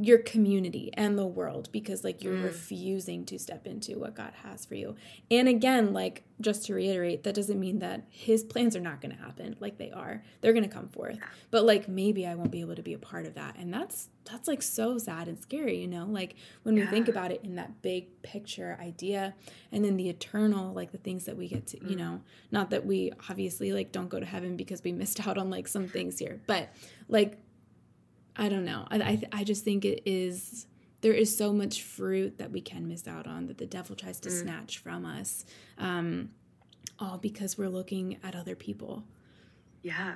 [0.02, 2.44] your community and the world because like you're mm.
[2.44, 4.96] refusing to step into what God has for you.
[5.30, 9.14] And again, like just to reiterate, that doesn't mean that his plans are not going
[9.14, 9.56] to happen.
[9.60, 10.22] Like they are.
[10.40, 11.18] They're going to come forth.
[11.50, 13.56] But like maybe I won't be able to be a part of that.
[13.58, 16.06] And that's that's like so sad and scary, you know?
[16.06, 16.84] Like when yeah.
[16.84, 19.34] we think about it in that big picture idea
[19.72, 21.90] and then the eternal like the things that we get to, mm.
[21.90, 25.36] you know, not that we obviously like don't go to heaven because we missed out
[25.36, 26.70] on like some things here, but
[27.08, 27.38] like
[28.36, 28.86] I don't know.
[28.90, 30.66] I, I, I just think it is
[31.00, 34.20] there is so much fruit that we can miss out on that the devil tries
[34.20, 34.42] to mm.
[34.42, 35.44] snatch from us
[35.78, 36.30] um,
[36.98, 39.04] all because we're looking at other people
[39.82, 40.14] yeah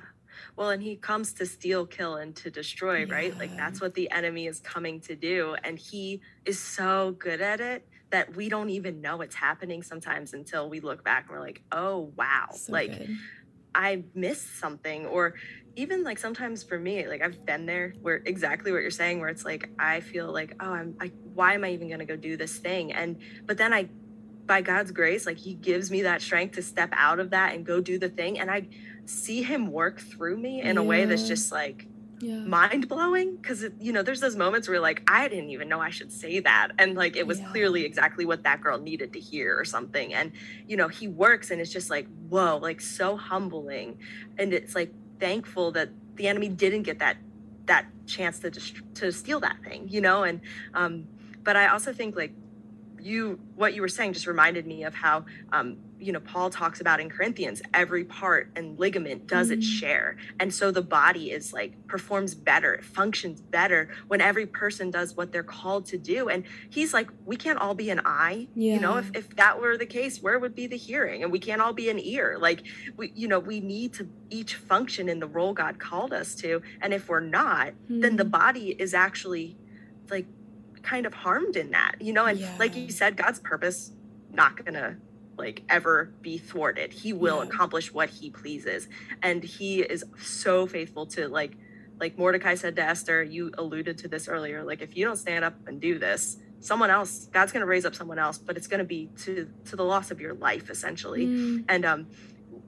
[0.55, 3.13] well and he comes to steal kill and to destroy yeah.
[3.13, 7.41] right like that's what the enemy is coming to do and he is so good
[7.41, 11.31] at it that we don't even know it's happening sometimes until we look back and
[11.31, 13.17] we're like oh wow so like good.
[13.75, 15.35] I missed something or
[15.75, 19.29] even like sometimes for me, like I've been there where exactly what you're saying, where
[19.29, 22.37] it's like I feel like, oh, I'm I, why am I even gonna go do
[22.37, 22.93] this thing?
[22.93, 23.89] And but then I
[24.45, 27.65] by God's grace, like he gives me that strength to step out of that and
[27.65, 28.39] go do the thing.
[28.39, 28.67] And I
[29.05, 30.81] see him work through me in yeah.
[30.81, 31.87] a way that's just like
[32.19, 32.39] yeah.
[32.39, 33.37] mind blowing.
[33.41, 36.39] Cause you know, there's those moments where like, I didn't even know I should say
[36.39, 36.69] that.
[36.77, 37.49] And like, it was yeah.
[37.51, 40.13] clearly exactly what that girl needed to hear or something.
[40.13, 40.31] And,
[40.67, 43.97] you know, he works and it's just like, whoa, like so humbling.
[44.37, 47.17] And it's like, thankful that the enemy didn't get that
[47.65, 50.39] that chance to just to steal that thing you know and
[50.73, 51.07] um
[51.43, 52.33] but i also think like
[52.99, 56.81] you what you were saying just reminded me of how um you know paul talks
[56.81, 59.59] about in corinthians every part and ligament does mm-hmm.
[59.59, 64.45] its share and so the body is like performs better it functions better when every
[64.45, 68.01] person does what they're called to do and he's like we can't all be an
[68.05, 68.73] eye yeah.
[68.73, 71.39] you know if, if that were the case where would be the hearing and we
[71.39, 72.63] can't all be an ear like
[72.97, 76.61] we you know we need to each function in the role god called us to
[76.81, 78.01] and if we're not mm-hmm.
[78.01, 78.31] then the mm-hmm.
[78.31, 79.55] body is actually
[80.09, 80.25] like
[80.83, 82.53] kind of harmed in that you know and yeah.
[82.59, 83.91] like you said god's purpose
[84.31, 84.97] not gonna
[85.37, 86.93] like ever be thwarted.
[86.93, 87.49] He will yeah.
[87.49, 88.87] accomplish what he pleases.
[89.21, 91.57] And he is so faithful to like
[91.97, 95.45] like Mordecai said to Esther, you alluded to this earlier, like if you don't stand
[95.45, 98.67] up and do this, someone else, God's going to raise up someone else, but it's
[98.67, 101.27] going to be to to the loss of your life essentially.
[101.27, 101.65] Mm.
[101.69, 102.07] And um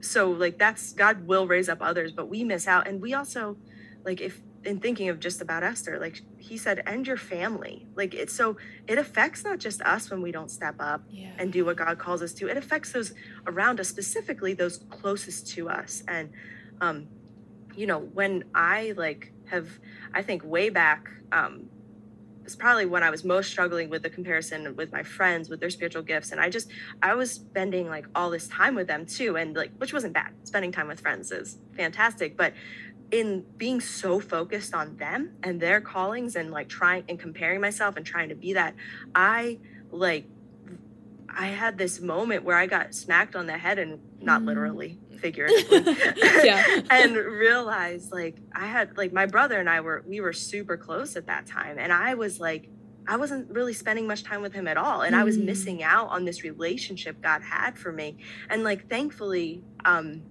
[0.00, 3.56] so like that's God will raise up others, but we miss out and we also
[4.04, 7.86] like if in thinking of just about Esther, like he said, and your family.
[7.94, 11.30] Like it's so it affects not just us when we don't step up yeah.
[11.38, 12.48] and do what God calls us to.
[12.48, 13.14] It affects those
[13.46, 16.02] around us, specifically those closest to us.
[16.08, 16.30] And
[16.80, 17.08] um,
[17.76, 19.68] you know, when I like have,
[20.12, 21.70] I think way back, um,
[22.48, 25.68] it's probably when I was most struggling with the comparison with my friends with their
[25.68, 26.32] spiritual gifts.
[26.32, 26.70] And I just
[27.02, 29.36] I was spending like all this time with them too.
[29.36, 30.32] And like which wasn't bad.
[30.44, 32.38] Spending time with friends is fantastic.
[32.38, 32.54] But
[33.10, 37.96] in being so focused on them and their callings and like trying and comparing myself
[37.96, 38.74] and trying to be that
[39.14, 39.58] i
[39.90, 40.26] like
[41.28, 44.46] i had this moment where i got smacked on the head and not mm.
[44.46, 45.96] literally figuratively
[46.90, 51.16] and realized like i had like my brother and i were we were super close
[51.16, 52.68] at that time and i was like
[53.06, 55.18] i wasn't really spending much time with him at all and mm.
[55.18, 55.44] i was mm.
[55.44, 58.18] missing out on this relationship god had for me
[58.50, 60.22] and like thankfully um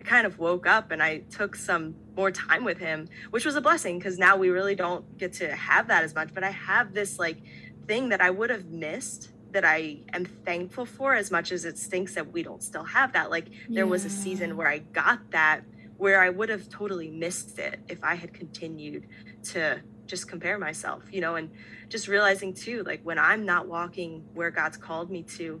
[0.00, 3.56] I kind of woke up and I took some more time with him, which was
[3.56, 6.32] a blessing because now we really don't get to have that as much.
[6.34, 7.38] But I have this like
[7.86, 11.76] thing that I would have missed that I am thankful for as much as it
[11.76, 13.30] stinks that we don't still have that.
[13.30, 13.90] Like there yeah.
[13.90, 15.62] was a season where I got that
[15.96, 19.06] where I would have totally missed it if I had continued
[19.44, 21.50] to just compare myself, you know, and
[21.90, 25.60] just realizing too, like when I'm not walking where God's called me to,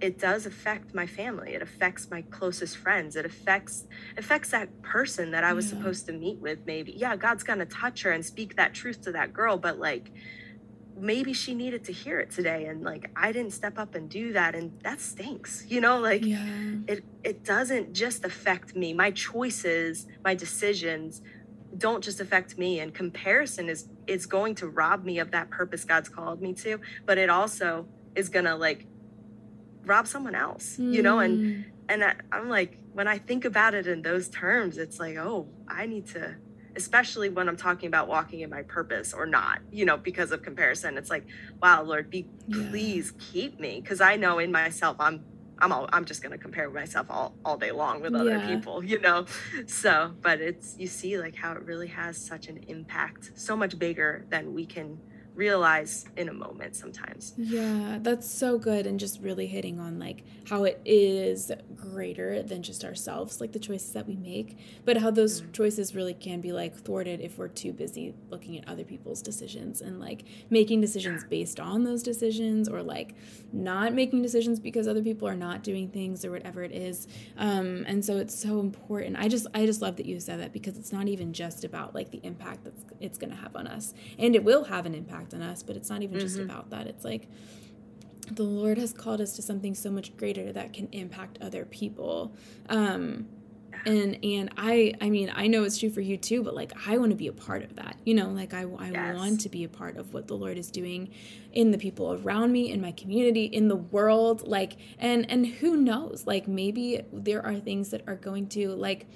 [0.00, 1.54] it does affect my family.
[1.54, 3.16] It affects my closest friends.
[3.16, 3.86] It affects
[4.16, 5.78] affects that person that i was yeah.
[5.78, 6.92] supposed to meet with maybe.
[6.92, 10.10] Yeah god's gonna touch her and speak that truth to that girl but like
[10.96, 14.32] maybe she needed to hear it today and like i didn't step up and do
[14.32, 15.98] that and that stinks you know?
[15.98, 16.44] Like yeah.
[16.86, 18.92] it it doesn't just affect me.
[18.92, 21.22] My choices my decisions
[21.78, 25.84] don't just affect me and comparison is is going to rob me of that purpose
[25.84, 27.86] god's called me to but it also
[28.16, 28.86] is gonna like
[29.84, 30.92] rob someone else mm.
[30.92, 31.62] you know and hmm.
[31.88, 35.48] and I, i'm like when i think about it in those terms it's like oh
[35.68, 36.36] i need to
[36.76, 40.42] especially when i'm talking about walking in my purpose or not you know because of
[40.42, 41.26] comparison it's like
[41.62, 42.68] wow lord be yeah.
[42.70, 45.24] please keep me because i know in myself i'm
[45.60, 48.46] I'm all, I'm just going to compare myself all, all day long with other yeah.
[48.46, 49.26] people, you know?
[49.66, 53.78] So, but it's, you see like how it really has such an impact, so much
[53.78, 54.98] bigger than we can
[55.40, 57.32] realize in a moment sometimes.
[57.38, 62.62] Yeah, that's so good and just really hitting on like how it is greater than
[62.62, 65.52] just ourselves, like the choices that we make, but how those mm-hmm.
[65.52, 69.80] choices really can be like thwarted if we're too busy looking at other people's decisions
[69.80, 73.14] and like making decisions based on those decisions or like
[73.50, 77.08] not making decisions because other people are not doing things or whatever it is.
[77.38, 79.16] Um, and so it's so important.
[79.18, 81.94] I just I just love that you said that because it's not even just about
[81.94, 83.94] like the impact that it's going to have on us.
[84.18, 86.26] And it will have an impact impact on us, but it's not even mm-hmm.
[86.26, 86.86] just about that.
[86.86, 87.28] It's like
[88.32, 92.32] the Lord has called us to something so much greater that can impact other people.
[92.68, 93.26] Um,
[93.86, 96.98] and and I I mean I know it's true for you too, but like I
[96.98, 97.96] want to be a part of that.
[98.04, 99.16] You know, like I I yes.
[99.16, 101.10] want to be a part of what the Lord is doing
[101.52, 104.46] in the people around me, in my community, in the world.
[104.46, 106.26] Like and and who knows?
[106.26, 109.06] Like maybe there are things that are going to like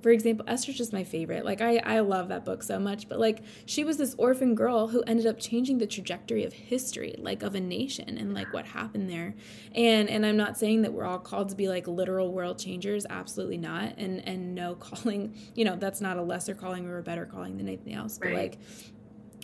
[0.00, 1.44] for example, Esther's just my favorite.
[1.44, 3.08] Like I, I love that book so much.
[3.08, 7.14] But like she was this orphan girl who ended up changing the trajectory of history,
[7.18, 9.34] like of a nation and like what happened there.
[9.74, 13.06] And and I'm not saying that we're all called to be like literal world changers,
[13.08, 13.94] absolutely not.
[13.98, 17.58] And and no calling, you know, that's not a lesser calling or a better calling
[17.58, 18.18] than anything else.
[18.18, 18.58] But like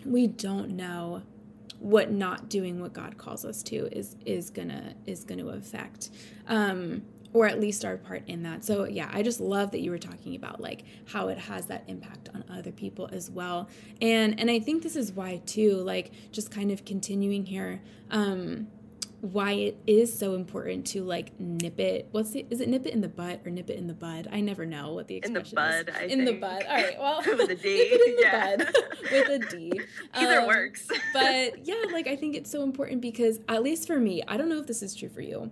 [0.05, 1.23] we don't know
[1.79, 6.11] what not doing what God calls us to is is gonna is gonna affect.
[6.47, 7.03] Um
[7.37, 8.65] or at least our part in that.
[8.65, 11.85] So yeah, I just love that you were talking about like how it has that
[11.87, 13.69] impact on other people as well.
[14.01, 18.69] And and I think this is why too, like just kind of continuing here, um
[19.21, 22.09] why it is so important to like nip it.
[22.11, 24.29] What's the is it nip it in the butt or nip it in the bud?
[24.33, 25.89] I never know what the expression in the bud.
[25.91, 25.95] Is.
[25.95, 26.25] I in think.
[26.25, 26.65] the bud.
[26.67, 26.99] All right.
[26.99, 28.17] Well, with a D.
[28.23, 28.57] yeah.
[29.13, 29.73] with a D.
[30.15, 30.89] Either um, works.
[31.13, 34.49] but yeah, like I think it's so important because at least for me, I don't
[34.49, 35.51] know if this is true for you.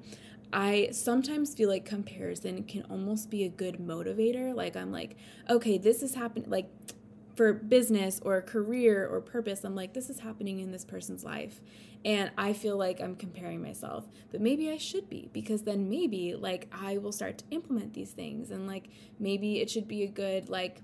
[0.54, 4.54] I sometimes feel like comparison can almost be a good motivator.
[4.54, 5.16] Like, I'm like,
[5.50, 6.70] okay, this is happening, like,
[7.34, 11.60] for business or career or purpose, I'm like, this is happening in this person's life.
[12.04, 16.34] And I feel like I'm comparing myself, but maybe I should be because then maybe
[16.34, 18.88] like I will start to implement these things and like
[19.18, 20.80] maybe it should be a good, like,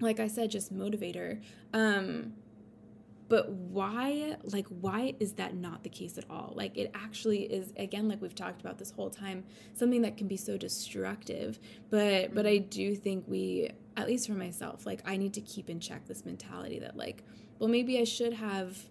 [0.00, 1.40] like I said, just motivator.
[1.72, 2.34] Um,
[3.28, 7.72] but why like why is that not the case at all like it actually is
[7.76, 11.58] again like we've talked about this whole time something that can be so destructive
[11.90, 15.68] but but i do think we at least for myself like i need to keep
[15.68, 17.22] in check this mentality that like
[17.58, 18.84] well maybe i should have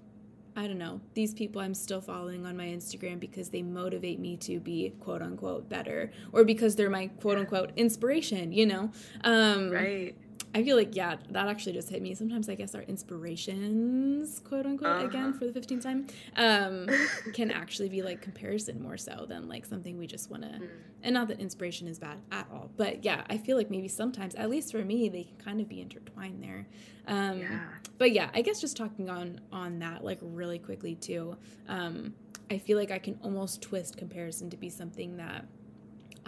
[0.58, 4.38] I don't know, these people I'm still following on my Instagram because they motivate me
[4.38, 8.90] to be quote unquote better or because they're my quote unquote inspiration, you know?
[9.24, 10.16] Um, right.
[10.58, 12.16] I feel like yeah, that actually just hit me.
[12.16, 15.06] Sometimes I guess our inspirations, quote unquote, uh-huh.
[15.06, 16.90] again for the fifteenth time, um,
[17.34, 20.50] can actually be like comparison more so than like something we just want to.
[20.50, 20.68] Mm.
[21.04, 24.34] And not that inspiration is bad at all, but yeah, I feel like maybe sometimes,
[24.34, 26.66] at least for me, they can kind of be intertwined there.
[27.08, 27.60] Um, yeah.
[28.00, 31.38] But yeah, I guess just talking on on that like really quickly too.
[31.68, 32.16] Um,
[32.50, 35.46] I feel like I can almost twist comparison to be something that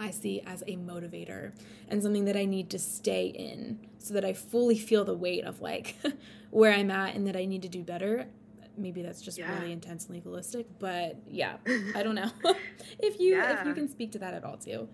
[0.00, 1.52] I see as a motivator
[1.88, 5.44] and something that I need to stay in so that I fully feel the weight
[5.44, 5.96] of like
[6.50, 8.26] where I'm at and that I need to do better.
[8.76, 9.58] Maybe that's just yeah.
[9.58, 11.56] really intense and legalistic, but yeah,
[11.94, 12.30] I don't know
[12.98, 13.60] if you yeah.
[13.60, 14.88] if you can speak to that at all too.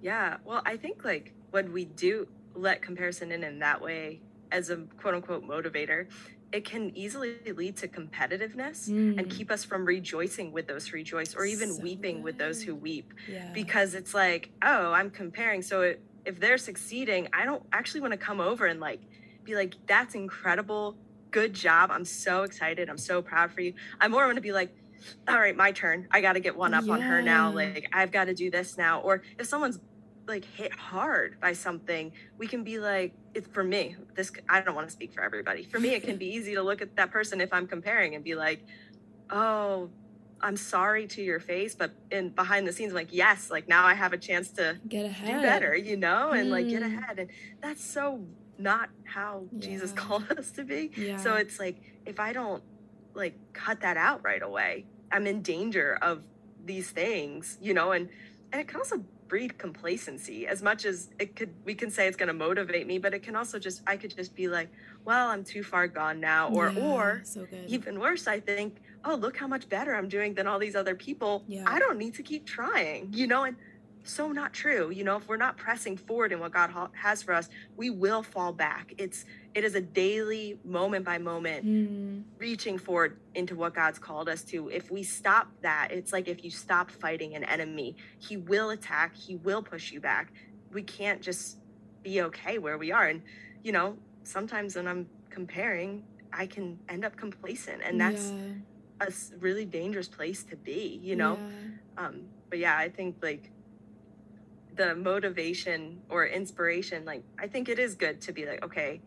[0.00, 4.20] Yeah, well, I think like when we do let comparison in in that way
[4.52, 6.06] as a quote unquote motivator,
[6.52, 9.18] it can easily lead to competitiveness mm.
[9.18, 12.24] and keep us from rejoicing with those who rejoice or even so weeping good.
[12.24, 13.12] with those who weep.
[13.28, 13.50] Yeah.
[13.52, 15.62] because it's like oh i'm comparing.
[15.62, 19.00] So it, if they're succeeding i don't actually want to come over and like
[19.44, 20.96] be like that's incredible.
[21.30, 21.90] Good job.
[21.90, 22.90] I'm so excited.
[22.90, 23.72] I'm so proud for you.
[24.00, 24.74] I more want to be like
[25.26, 26.06] all right my turn.
[26.10, 26.92] I got to get one up yeah.
[26.92, 27.50] on her now.
[27.50, 29.00] Like i've got to do this now.
[29.00, 29.78] Or if someone's
[30.26, 34.74] like hit hard by something, we can be like, it's for me, this, I don't
[34.74, 35.64] want to speak for everybody.
[35.64, 38.22] For me, it can be easy to look at that person if I'm comparing and
[38.22, 38.64] be like,
[39.30, 39.90] oh,
[40.40, 43.86] I'm sorry to your face, but in behind the scenes, I'm like, yes, like now
[43.86, 46.52] I have a chance to get ahead, do better, you know, and mm.
[46.52, 46.98] like get mm.
[46.98, 47.18] ahead.
[47.18, 48.24] And that's so
[48.58, 49.60] not how yeah.
[49.60, 50.90] Jesus called us to be.
[50.96, 51.16] Yeah.
[51.18, 52.62] So it's like, if I don't
[53.14, 56.22] like cut that out right away, I'm in danger of
[56.64, 58.08] these things, you know, and,
[58.52, 62.18] and it can also breed complacency as much as it could we can say it's
[62.18, 64.68] going to motivate me but it can also just i could just be like
[65.06, 67.64] well i'm too far gone now or Yeah, or so good.
[67.66, 70.94] even worse i think oh look how much better i'm doing than all these other
[70.94, 71.64] people Yeah.
[71.66, 73.56] i don't need to keep trying you know and
[74.04, 77.22] so not true you know if we're not pressing forward in what god ha- has
[77.22, 79.24] for us we will fall back it's
[79.54, 84.42] it is a daily moment by moment Mm, reaching forward into what God's called us
[84.44, 84.68] to.
[84.68, 89.14] If we stop that, it's like if you stop fighting an enemy, he will attack,
[89.14, 90.32] he will push you back.
[90.72, 91.58] We can't just
[92.02, 93.06] be okay where we are.
[93.08, 93.22] And,
[93.62, 98.32] you know, sometimes when I'm comparing, I can end up complacent, and that's
[99.00, 101.38] yeah, a really dangerous place to be, you know?
[101.96, 102.04] yeah.
[102.06, 103.50] um but yeah i think like
[104.76, 109.00] the motivation or inspiration like i think it is good to be like okay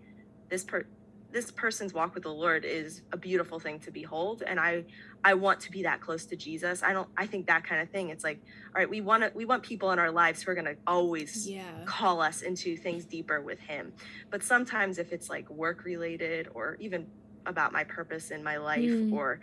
[0.50, 0.86] this per
[1.32, 4.84] this person's walk with the lord is a beautiful thing to behold and i
[5.24, 7.90] i want to be that close to jesus i don't i think that kind of
[7.90, 8.40] thing it's like
[8.76, 10.78] all right we want to we want people in our lives who are going to
[10.88, 11.84] always Yeah.
[11.86, 13.94] call us into things deeper with him
[14.32, 17.08] but sometimes if it's like work related or even
[17.46, 19.14] about my purpose in my life Mm.
[19.14, 19.40] or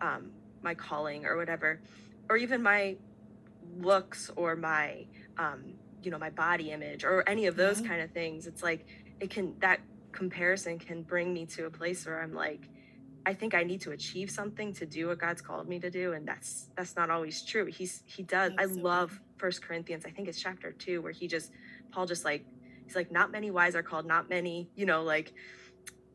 [0.00, 0.32] um,
[0.62, 1.80] my calling or whatever
[2.28, 2.96] or even my
[3.62, 5.06] looks or my
[5.38, 7.88] um, you know my body image or any of those Yeah.
[7.88, 8.86] kind of things it's like
[9.20, 9.80] it can that
[10.12, 12.68] comparison can bring me to a place where i'm like
[13.26, 16.12] i think i need to achieve something to do what god's called me to do
[16.12, 17.66] and that's that's not always true.
[17.66, 20.04] He's he does That's i so love first corinthians.
[20.04, 21.52] I think it's chapter two where he just
[21.92, 22.44] paul just like
[22.84, 25.32] he's like not many wise are called not many you know like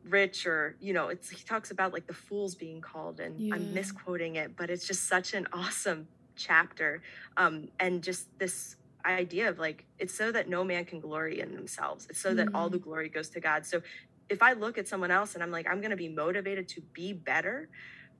[0.04, 3.74] rich or you know it's he talks about like the fools being called and i'm
[3.74, 7.02] misquoting it but it's just such an awesome chapter
[7.36, 8.76] um and just this
[9.06, 12.06] idea of like it's so that no man can glory in themselves.
[12.10, 12.82] It's so that all the mm.
[12.82, 13.64] glory goes to god.
[13.66, 13.82] So
[14.28, 16.80] if i look at someone else and i'm like i'm going to be motivated to
[16.92, 17.68] be better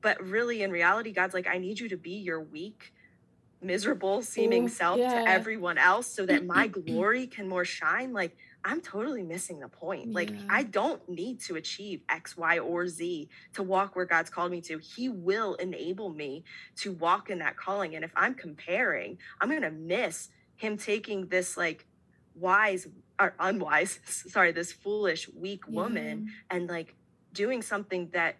[0.03, 2.93] but really in reality god's like i need you to be your weak
[3.63, 5.23] miserable seeming Ooh, self yeah.
[5.23, 8.13] to everyone else so that my glory can more shine.
[8.13, 10.13] Like i'm totally missing the point.
[10.13, 10.37] Like Yeah.
[10.49, 14.61] i don't need to achieve x y or z to walk where god's called me
[14.63, 14.79] to.
[14.79, 16.45] He will enable me
[16.77, 17.95] to walk in that calling.
[17.97, 21.87] And if i'm comparing i'm going to miss him taking this like
[22.35, 22.87] wise
[23.19, 26.95] or unwise sorry this foolish weak woman and like
[27.33, 28.37] doing something that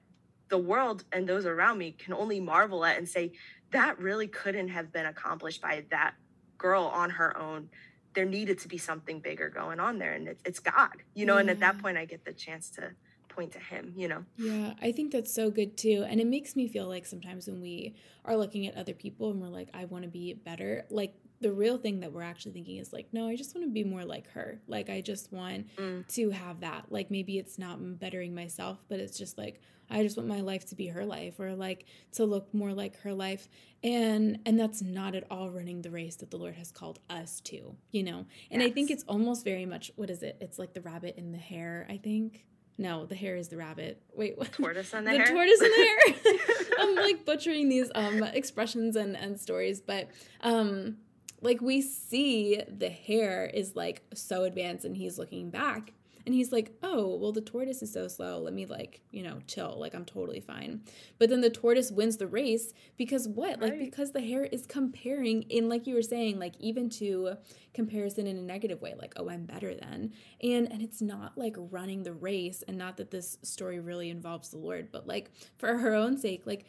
[0.49, 3.33] the world and those around me can only marvel at and say
[3.71, 6.15] that really couldn't have been accomplished by that
[6.57, 7.69] girl on her own.
[8.15, 11.37] There needed to be something bigger going on there and it's, it's god you know
[11.37, 12.93] and at that point i get the chance to
[13.37, 14.25] point to him you know?
[14.37, 16.05] Yeah, I think that's so good too.
[16.09, 17.95] And it makes me feel like sometimes when we
[18.25, 21.53] are looking at other people and we're like, I want to be better, like the
[21.53, 24.05] real thing that we're actually thinking is like, no, I just want to be more
[24.05, 24.61] like her.
[24.67, 26.07] Like, I just want Mm.
[26.15, 26.87] to have that.
[26.91, 29.61] Like, maybe it's not bettering myself, but it's just like,
[29.91, 32.97] I just want my life to be her life or like to look more like
[33.03, 33.49] her life.
[33.85, 37.41] And and that's not at all running the race that the Lord has called us
[37.43, 38.27] to, you know.
[38.51, 40.39] And I think it's almost very much what is it?
[40.41, 42.47] It's like the rabbit in the hare, I think.
[42.79, 44.03] No, the hare is the rabbit.
[44.15, 44.51] Wait, what?
[44.53, 46.37] tortoise on the, the hair tortoise and the hare.
[46.81, 50.09] I'm like butchering these um expressions and and stories, but
[50.41, 50.97] um
[51.41, 55.93] like we see the hare is like so advanced and he's looking back
[56.27, 58.41] and he's like, "Oh, well the tortoise is so slow.
[58.41, 59.77] Let me like, you know, chill.
[59.79, 60.83] Like I'm totally fine."
[61.19, 63.61] But then the tortoise wins the race because what?
[63.61, 67.37] Like because the hare is comparing in like you were saying, like even to
[67.75, 70.13] comparison in a negative way, like, "Oh, I'm better than."
[70.43, 74.49] And and it's not like running the race and not that this story really involves
[74.51, 76.67] the Lord, but like for her own sake, like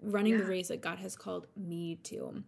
[0.00, 2.44] running the race that God has called me to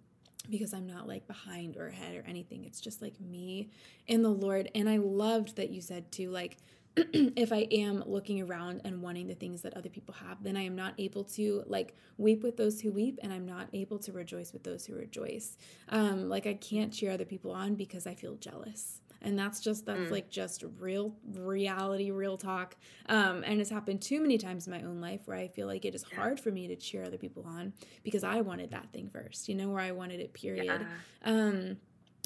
[0.50, 2.64] because I'm not like behind or ahead or anything.
[2.64, 3.70] It's just like me
[4.08, 4.70] and the Lord.
[4.74, 6.58] And I loved that you said too, like,
[6.96, 10.62] if I am looking around and wanting the things that other people have, then I
[10.62, 14.12] am not able to like weep with those who weep and I'm not able to
[14.12, 15.56] rejoice with those who rejoice.
[15.88, 19.00] Um, like I can't cheer other people on because I feel jealous.
[19.24, 20.10] And that's just that's Mm.
[20.10, 22.76] like just real reality, real talk.
[23.06, 25.84] Um, and it's happened too many times in my own life where I feel like
[25.84, 26.16] it is Yeah.
[26.16, 29.54] hard for me to cheer other people on because I wanted that thing first, you
[29.54, 30.66] know, where I wanted it, period.
[30.82, 30.88] Yeah.
[31.24, 31.76] Um,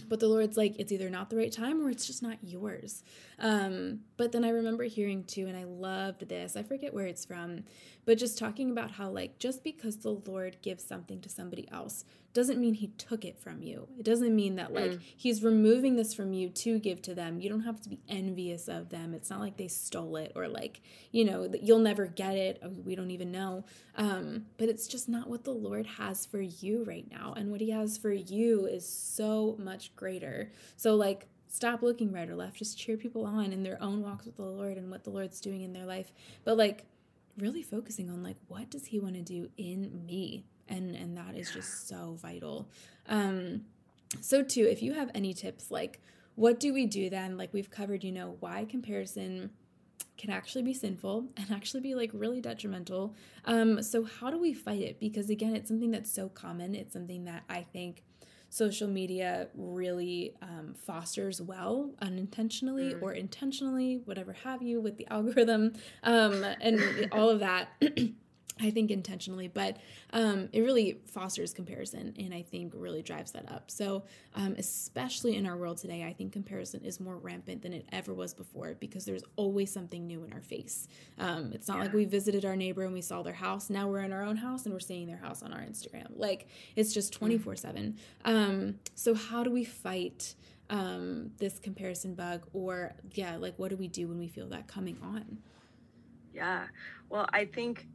[0.08, 3.02] but the Lord's like, it's either not the right time or it's just not yours.
[3.38, 6.54] Um, but then I remember hearing too, and I loved this.
[6.56, 7.64] I forget where it's from,
[8.04, 12.04] but just talking about how, like, just because the Lord gives something to somebody else
[12.36, 13.88] doesn't mean he took it from you.
[13.98, 15.00] It doesn't mean that, like, Mm.
[15.16, 17.40] he's removing this from you to give to them.
[17.40, 19.12] You don't have to be envious of them.
[19.14, 20.80] It's not like they stole it or, like,
[21.10, 22.62] you know, that you'll never get it.
[22.84, 23.64] We don't even know.
[23.96, 27.32] Um, but it's just not what the Lord has for you right now.
[27.36, 30.52] And what he has for you is so much greater.
[30.76, 32.56] So, like, stop looking right or left.
[32.56, 35.40] Just cheer people on in their own walks with the Lord and what the Lord's
[35.40, 36.12] doing in their life.
[36.44, 36.84] But, like,
[37.38, 40.44] really focusing on, like, what does he want to do in me?
[40.68, 42.68] And, and that is just so vital.
[43.08, 43.62] Um,
[44.20, 46.00] so too, if you have any tips, like
[46.34, 47.36] what do we do then?
[47.36, 49.50] Like we've covered, you know, why comparison
[50.16, 53.14] can actually be sinful and actually be like really detrimental.
[53.44, 55.00] Um, so how do we fight it?
[55.00, 56.74] Because again, it's something that's so common.
[56.74, 58.04] It's something that I think
[58.48, 63.02] social media really um, fosters well, unintentionally mm.
[63.02, 67.68] or intentionally, whatever have you, with the algorithm um, and all of that.
[68.58, 69.76] I think intentionally, but
[70.14, 73.70] um, it really fosters comparison and I think really drives that up.
[73.70, 74.04] So,
[74.34, 78.14] um, especially in our world today, I think comparison is more rampant than it ever
[78.14, 80.88] was before because there's always something new in our face.
[81.18, 81.82] Um, it's not yeah.
[81.84, 83.68] like we visited our neighbor and we saw their house.
[83.68, 86.06] Now we're in our own house and we're seeing their house on our Instagram.
[86.16, 87.58] Like it's just 24 mm.
[87.58, 87.96] 7.
[88.24, 90.34] Um, so, how do we fight?
[90.68, 94.66] Um, this comparison bug or yeah like what do we do when we feel that
[94.66, 95.38] coming on
[96.34, 96.64] yeah
[97.08, 97.86] well i think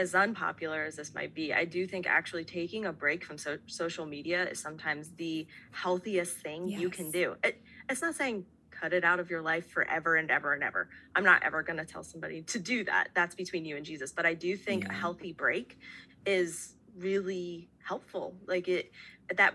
[0.00, 3.58] as unpopular as this might be, I do think actually taking a break from so-
[3.66, 6.80] social media is sometimes the healthiest thing yes.
[6.80, 7.36] you can do.
[7.44, 10.88] It, it's not saying cut it out of your life forever and ever and ever.
[11.14, 13.08] I'm not ever going to tell somebody to do that.
[13.14, 14.10] That's between you and Jesus.
[14.10, 14.90] But I do think yeah.
[14.90, 15.78] a healthy break
[16.24, 18.34] is really helpful.
[18.46, 18.90] Like it,
[19.36, 19.54] that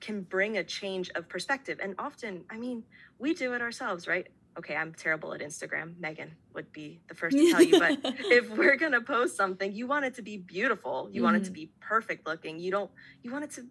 [0.00, 1.78] can bring a change of perspective.
[1.82, 2.84] And often, I mean,
[3.18, 4.28] we do it ourselves, right?
[4.58, 5.98] Okay, I'm terrible at Instagram.
[5.98, 7.78] Megan would be the first to tell you.
[7.78, 11.08] But if we're gonna post something, you want it to be beautiful.
[11.10, 11.24] You mm-hmm.
[11.24, 11.54] want it to mm-hmm.
[11.54, 12.58] be perfect looking.
[12.58, 12.90] You don't.
[13.22, 13.66] You want it to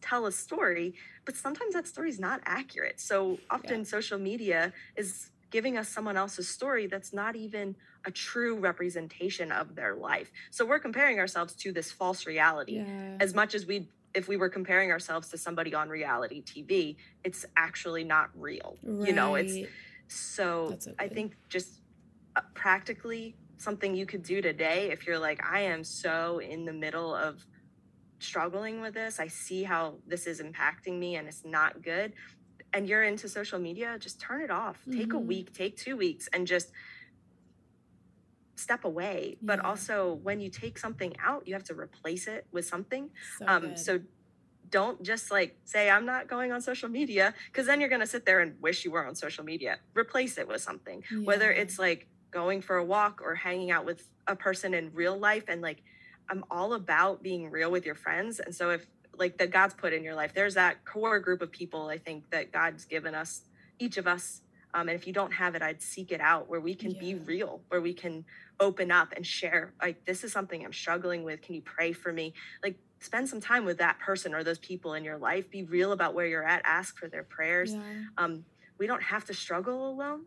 [0.00, 0.94] tell a story,
[1.24, 3.00] but sometimes that story is not accurate.
[3.00, 3.84] So often, yeah.
[3.84, 9.74] social media is giving us someone else's story that's not even a true representation of
[9.74, 10.30] their life.
[10.50, 13.16] So we're comparing ourselves to this false reality yeah.
[13.20, 17.44] as much as we if we were comparing ourselves to somebody on reality TV, it's
[17.54, 18.78] actually not real.
[18.82, 19.08] Right.
[19.08, 19.68] You know, it's
[20.08, 20.78] so.
[20.98, 21.80] I think just
[22.36, 26.72] uh, practically something you could do today if you're like, I am so in the
[26.72, 27.44] middle of
[28.18, 29.18] struggling with this.
[29.20, 32.12] I see how this is impacting me and it's not good.
[32.72, 34.80] And you're into social media, just turn it off.
[34.80, 34.98] Mm-hmm.
[34.98, 35.26] Take a mm-hmm.
[35.26, 36.72] week, take two weeks, and just
[38.56, 39.36] step away.
[39.40, 39.46] Yeah.
[39.46, 43.10] But also, when you take something out, you have to replace it with something.
[43.38, 44.00] So, um, so
[44.70, 48.06] don't just like say i'm not going on social media because then you're going to
[48.06, 51.18] sit there and wish you were on social media replace it with something yeah.
[51.18, 55.16] whether it's like going for a walk or hanging out with a person in real
[55.16, 55.82] life and like
[56.30, 58.86] i'm all about being real with your friends and so if
[59.18, 62.28] like that god's put in your life there's that core group of people i think
[62.30, 63.42] that god's given us
[63.78, 64.42] each of us
[64.74, 67.00] um, and if you don't have it i'd seek it out where we can yeah.
[67.00, 68.24] be real where we can
[68.60, 72.12] open up and share like this is something i'm struggling with can you pray for
[72.12, 75.62] me like spend some time with that person or those people in your life be
[75.62, 77.80] real about where you're at ask for their prayers yeah.
[78.18, 78.44] um,
[78.78, 80.22] we don't have to struggle alone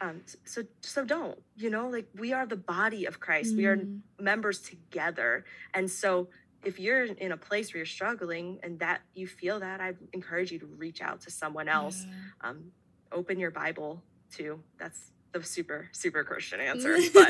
[0.00, 3.58] um, so so don't you know like we are the body of christ mm.
[3.58, 4.00] we are mm.
[4.18, 5.44] members together
[5.74, 6.28] and so
[6.64, 10.50] if you're in a place where you're struggling and that you feel that i encourage
[10.50, 12.50] you to reach out to someone else yeah.
[12.50, 12.64] um,
[13.10, 17.28] open your bible too that's the super super christian answer but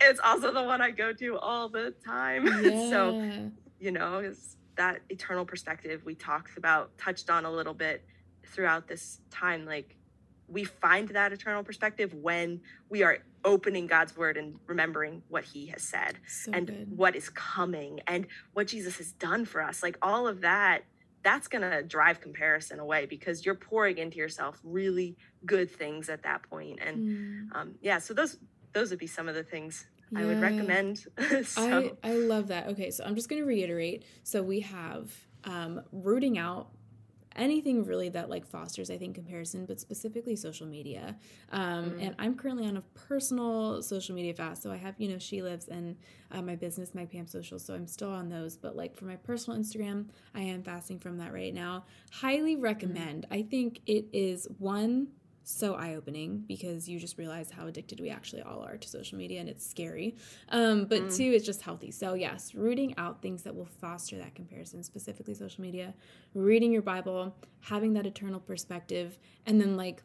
[0.00, 2.90] it's also the one i go to all the time yeah.
[2.90, 3.50] so
[3.84, 8.02] you know, is that eternal perspective we talked about, touched on a little bit
[8.46, 9.66] throughout this time.
[9.66, 9.94] Like
[10.48, 15.66] we find that eternal perspective when we are opening God's word and remembering what he
[15.66, 16.96] has said so and good.
[16.96, 19.82] what is coming and what Jesus has done for us.
[19.82, 20.84] Like all of that,
[21.22, 26.22] that's going to drive comparison away because you're pouring into yourself really good things at
[26.22, 26.78] that point.
[26.82, 26.98] And
[27.52, 27.56] mm.
[27.56, 28.38] um, yeah, so those
[28.72, 30.20] those would be some of the things yeah.
[30.20, 30.98] I would recommend.
[31.44, 31.92] so.
[32.02, 32.68] I, I love that.
[32.68, 34.04] Okay, so I'm just going to reiterate.
[34.22, 35.12] So we have
[35.44, 36.70] um, rooting out
[37.36, 41.16] anything really that like fosters i think comparison but specifically social media
[41.52, 42.06] um, mm.
[42.06, 45.42] and i'm currently on a personal social media fast so i have you know she
[45.42, 45.96] lives and
[46.30, 49.16] uh, my business my pam social so i'm still on those but like for my
[49.16, 52.62] personal instagram i am fasting from that right now highly mm.
[52.62, 53.36] recommend mm.
[53.36, 55.08] i think it is one
[55.44, 59.18] so eye opening because you just realize how addicted we actually all are to social
[59.18, 60.16] media and it's scary.
[60.48, 61.16] Um, but mm.
[61.16, 61.90] two, it's just healthy.
[61.90, 65.94] So, yes, rooting out things that will foster that comparison, specifically social media,
[66.34, 70.02] reading your Bible, having that eternal perspective, and then like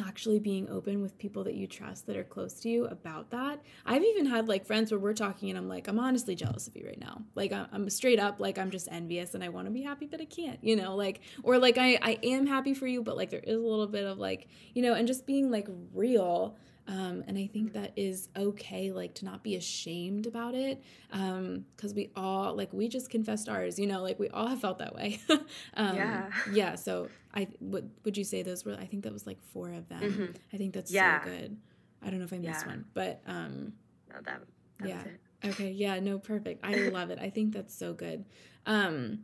[0.00, 3.62] actually being open with people that you trust that are close to you about that.
[3.84, 6.76] I've even had like friends where we're talking and I'm like, I'm honestly jealous of
[6.76, 7.22] you right now.
[7.34, 10.20] Like I'm straight up, like I'm just envious and I want to be happy, but
[10.20, 13.30] I can't, you know, like, or like I, I am happy for you, but like
[13.30, 16.56] there is a little bit of like, you know, and just being like real
[16.88, 20.82] um, and I think that is okay, like to not be ashamed about it.
[21.12, 24.60] Um, cause we all, like, we just confessed ours, you know, like we all have
[24.60, 25.20] felt that way.
[25.74, 26.30] um, yeah.
[26.52, 26.74] Yeah.
[26.74, 29.88] So I, what would you say those were, I think that was like four of
[29.88, 30.02] them.
[30.02, 30.32] Mm-hmm.
[30.52, 31.22] I think that's yeah.
[31.22, 31.56] so good.
[32.02, 32.72] I don't know if I missed yeah.
[32.72, 33.72] one, but, um,
[34.10, 34.42] no, that,
[34.80, 35.02] that yeah.
[35.44, 35.70] Okay.
[35.70, 36.00] Yeah.
[36.00, 36.64] No, perfect.
[36.64, 37.18] I love it.
[37.20, 38.24] I think that's so good.
[38.66, 39.20] Um,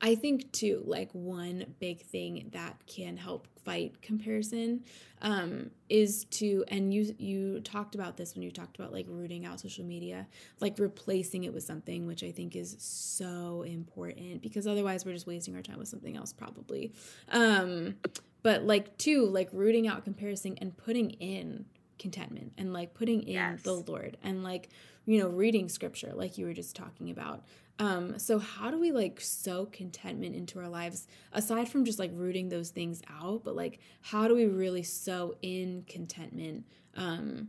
[0.00, 4.84] I think too, like one big thing that can help fight comparison
[5.20, 9.44] um, is to, and you you talked about this when you talked about like rooting
[9.44, 10.26] out social media,
[10.60, 15.26] like replacing it with something, which I think is so important because otherwise we're just
[15.26, 16.92] wasting our time with something else probably.
[17.30, 17.96] Um,
[18.42, 21.66] but like two, like rooting out comparison and putting in
[21.98, 23.62] contentment and like putting in yes.
[23.62, 24.70] the Lord and like
[25.04, 27.44] you know reading scripture like you were just talking about
[27.82, 32.12] um, so how do we like sow contentment into our lives aside from just like
[32.14, 36.64] rooting those things out, but like how do we really sow in contentment
[36.96, 37.48] um,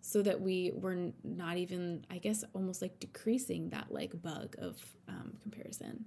[0.00, 4.76] so that we we're not even I guess almost like decreasing that like bug of
[5.08, 6.04] um, comparison.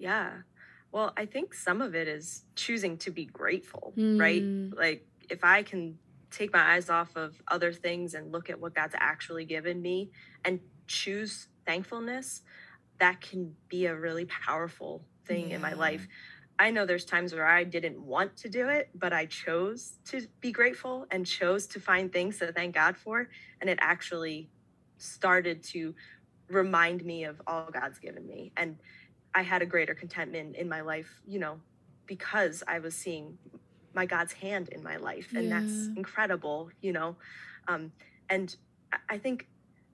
[0.00, 0.32] Yeah.
[0.90, 4.18] Well, I think some of it is choosing to be grateful, mm.
[4.20, 4.42] right?
[4.76, 5.98] Like if I can
[6.32, 10.10] take my eyes off of other things and look at what God's actually given me
[10.44, 12.42] and choose thankfulness,
[12.98, 15.56] that can be a really powerful thing yeah.
[15.56, 16.06] in my life.
[16.58, 20.26] I know there's times where I didn't want to do it, but I chose to
[20.40, 23.28] be grateful and chose to find things to thank God for.
[23.60, 24.48] And it actually
[24.96, 25.94] started to
[26.48, 28.52] remind me of all God's given me.
[28.56, 28.78] And
[29.34, 31.60] I had a greater contentment in my life, you know,
[32.06, 33.36] because I was seeing
[33.92, 35.32] my God's hand in my life.
[35.34, 35.60] And yeah.
[35.60, 37.16] that's incredible, you know.
[37.68, 37.92] Um,
[38.30, 38.56] and
[39.08, 39.48] I think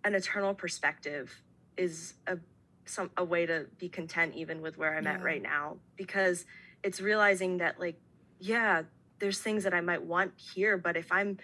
[0.05, 1.42] an eternal perspective
[1.76, 2.38] is a
[2.84, 5.14] some a way to be content even with where I'm yeah.
[5.14, 6.44] at right now because
[6.82, 7.96] it's realizing that like
[8.40, 8.82] yeah
[9.18, 11.38] there's things that I might want here but if I'm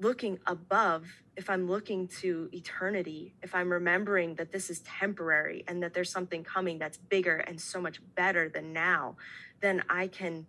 [0.00, 1.06] looking above
[1.36, 6.10] if I'm looking to eternity if I'm remembering that this is temporary and that there's
[6.10, 9.16] something coming that's bigger and so much better than now
[9.60, 10.46] then I can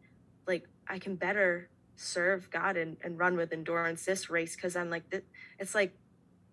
[0.47, 4.89] like I can better serve God and, and run with endurance this race because I'm
[4.89, 5.03] like
[5.59, 5.95] it's like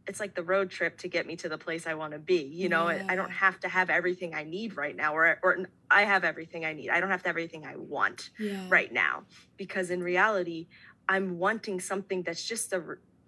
[0.07, 2.43] it's like the road trip to get me to the place I want to be.
[2.43, 3.05] You know, yeah.
[3.09, 5.59] I don't have to have everything I need right now, or or
[5.91, 6.91] I have everything I need.
[6.91, 8.67] I don't have to have everything I want yeah.
[8.69, 9.25] right now,
[9.57, 10.69] because in reality,
[11.09, 12.83] I'm wanting something that's just a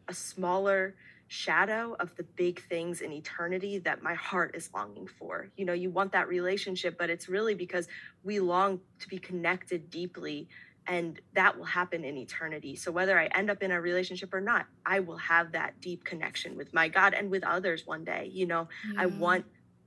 [0.08, 0.96] a smaller
[1.28, 5.48] shadow of the big things in eternity that my heart is longing for.
[5.56, 7.88] You know, you want that relationship, but it's really because
[8.22, 10.48] we long to be connected deeply
[10.86, 12.74] and that will happen in eternity.
[12.76, 16.04] So whether I end up in a relationship or not, I will have that deep
[16.04, 18.30] connection with my God and with others one day.
[18.32, 19.02] You know, yeah.
[19.02, 19.44] I want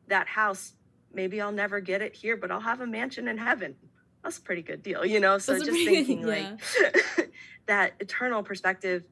[0.07, 0.73] that house.
[1.13, 3.75] Maybe I'll never get it here, but I'll have a mansion in heaven.
[4.23, 5.37] That's a pretty good deal, you know.
[5.37, 6.55] So That's just pretty, thinking yeah.
[7.17, 7.31] like
[7.67, 9.03] that eternal perspective,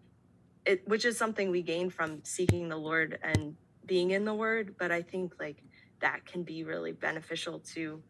[0.66, 3.56] it, which is something we gain from seeking the Lord and
[3.86, 4.76] being in the Word.
[4.80, 5.58] But I think like
[6.00, 8.02] that can be really beneficial to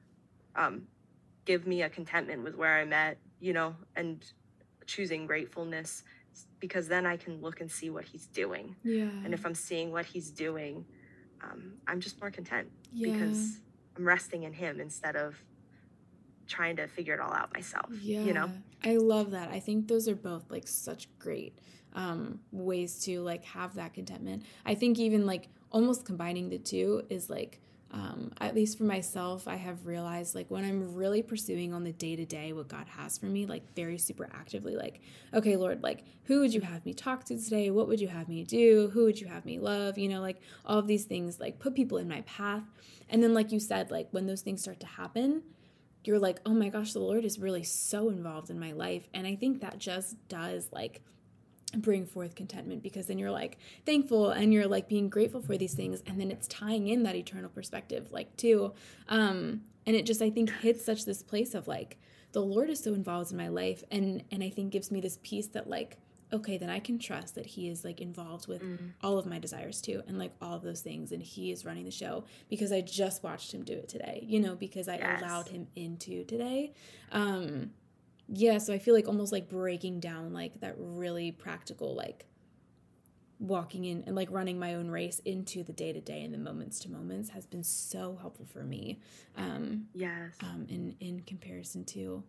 [0.56, 0.84] um,
[1.46, 4.24] give me a contentment with where I'm at you know, and
[4.86, 6.04] choosing gratefulness
[6.62, 8.74] because then I can look and see what he's doing.
[8.86, 9.10] Yeah.
[9.26, 10.86] And if I'm seeing what he's doing,
[11.44, 13.12] um, I'm just more content yeah.
[13.12, 13.60] because
[13.98, 15.36] I'm resting in him instead of
[16.48, 17.90] trying to figure it all out myself.
[18.02, 18.22] Yeah.
[18.22, 18.50] You know?
[18.82, 19.50] I love that.
[19.50, 21.60] I think those are both like such great
[21.92, 24.46] um, ways to like have that contentment.
[24.66, 27.60] I think even like almost combining the two is like
[27.94, 31.92] um, at least for myself, I have realized like when I'm really pursuing on the
[31.92, 35.00] day to day what God has for me, like very super actively, like,
[35.32, 37.70] okay, Lord, like, who would you have me talk to today?
[37.70, 38.90] What would you have me do?
[38.94, 40.00] Who would you have me love?
[40.00, 42.64] You know, like all of these things, like put people in my path.
[43.10, 45.44] And then, like you said, like when those things start to happen,
[46.04, 49.08] you're like, oh my gosh, the Lord is really so involved in my life.
[49.14, 51.02] And I think that just does like
[51.78, 55.74] bring forth contentment because then you're like thankful and you're like being grateful for these
[55.74, 58.74] things and then it's tying in that eternal perspective like too
[59.10, 61.98] um and it just i think hits such this place of like
[62.32, 65.20] the lord is so involved in my life and and i think gives me this
[65.24, 65.98] peace that like
[66.32, 68.88] okay then i can trust that he is like involved with mm-hmm.
[69.02, 71.86] all of my desires too and like all of those things and he is running
[71.86, 75.22] the show because i just watched him do it today you know because i yes.
[75.22, 76.72] allowed him into today
[77.12, 77.72] um
[78.28, 82.26] yeah so i feel like almost like breaking down like that really practical like
[83.40, 86.38] walking in and like running my own race into the day to day and the
[86.38, 89.00] moments to moments has been so helpful for me
[89.38, 90.36] um yes.
[90.42, 92.24] um in in comparison to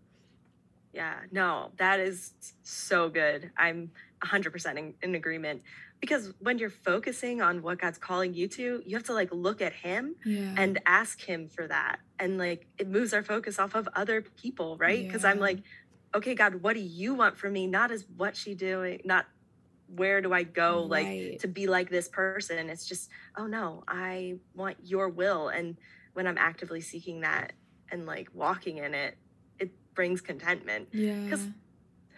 [0.93, 2.33] yeah no that is
[2.63, 3.51] so good.
[3.57, 3.91] I'm
[4.25, 5.63] 100% in, in agreement.
[6.01, 9.63] Because when you're focusing on what god's calling you to you have to like look
[9.63, 10.55] at him yeah.
[10.57, 12.01] and ask him for that.
[12.19, 15.07] And like it moves our focus off of other people right?
[15.07, 15.31] Because yeah.
[15.31, 15.63] i'm like
[16.15, 17.67] okay, God, what do you want from me?
[17.67, 19.27] Not as what she doing, not
[19.89, 21.31] where do I go right.
[21.31, 22.71] like to be like this person.
[22.71, 25.49] It's just, oh no, I want your will.
[25.49, 25.77] And
[26.15, 27.53] when I'm actively seeking that
[27.91, 29.17] and like walking in it,
[29.59, 30.89] it brings contentment.
[30.93, 31.21] Yeah.
[31.25, 31.47] Because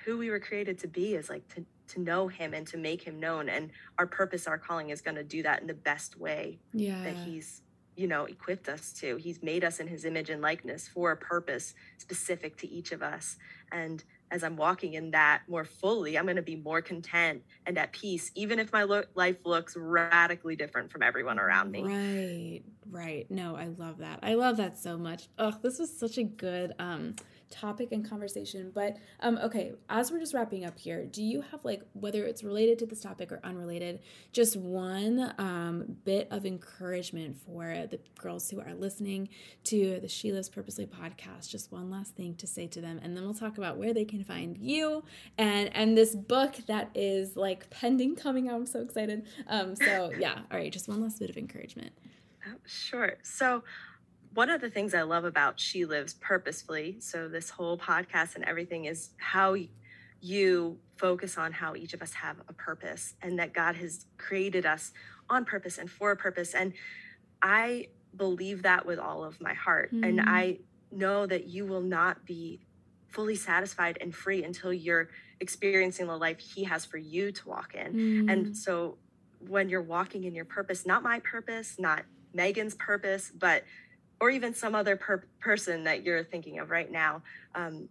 [0.05, 3.01] who we were created to be is like to to know him and to make
[3.03, 3.49] him known.
[3.49, 7.03] And our purpose, our calling is gonna do that in the best way yeah.
[7.03, 7.63] that he's
[7.97, 9.17] you know, equipped us to.
[9.17, 13.03] He's made us in his image and likeness for a purpose specific to each of
[13.03, 13.37] us.
[13.73, 17.79] And as I'm walking in that more fully, I'm going to be more content and
[17.79, 21.85] at peace, even if my lo- life looks radically different from everyone around me.
[21.85, 23.31] Right, right.
[23.31, 24.19] No, I love that.
[24.23, 25.29] I love that so much.
[25.39, 27.15] Oh, this was such a good um,
[27.51, 28.71] topic and conversation.
[28.75, 32.43] But um, okay, as we're just wrapping up here, do you have like whether it's
[32.43, 34.01] related to this topic or unrelated,
[34.33, 39.29] just one um, bit of encouragement for the girls who are listening
[39.65, 41.49] to the She Lives Purposely podcast?
[41.49, 44.05] Just one last thing to say to them, and then we'll talk about where they
[44.05, 45.05] can find you
[45.39, 48.57] and and this book that is like pending coming out.
[48.57, 49.27] I'm so excited.
[49.49, 51.93] Um, so yeah, all right, just one last bit of encouragement.
[52.49, 53.15] Oh, sure.
[53.23, 53.65] So
[54.37, 58.45] one of the things I love about She Lives Purposefully, so this whole podcast and
[58.45, 59.57] everything is how
[60.21, 64.67] you focus on how each of us have a purpose and that God has created
[64.67, 64.93] us
[65.31, 66.55] on purpose and for a purpose.
[66.55, 66.75] And
[67.41, 69.95] I believe that with all of my heart.
[69.95, 70.07] Mm.
[70.07, 70.59] And I
[70.93, 72.61] know that you will not be
[73.09, 75.09] fully satisfied and free until you're
[75.41, 77.95] experiencing the life He has for you to walk in.
[77.95, 78.33] Mm.
[78.33, 78.99] And so
[79.41, 83.65] when you're walking in your purpose, not my purpose, not Megan's purpose, but
[84.21, 87.23] or even some other per- person that you're thinking of right now
[87.55, 87.89] um,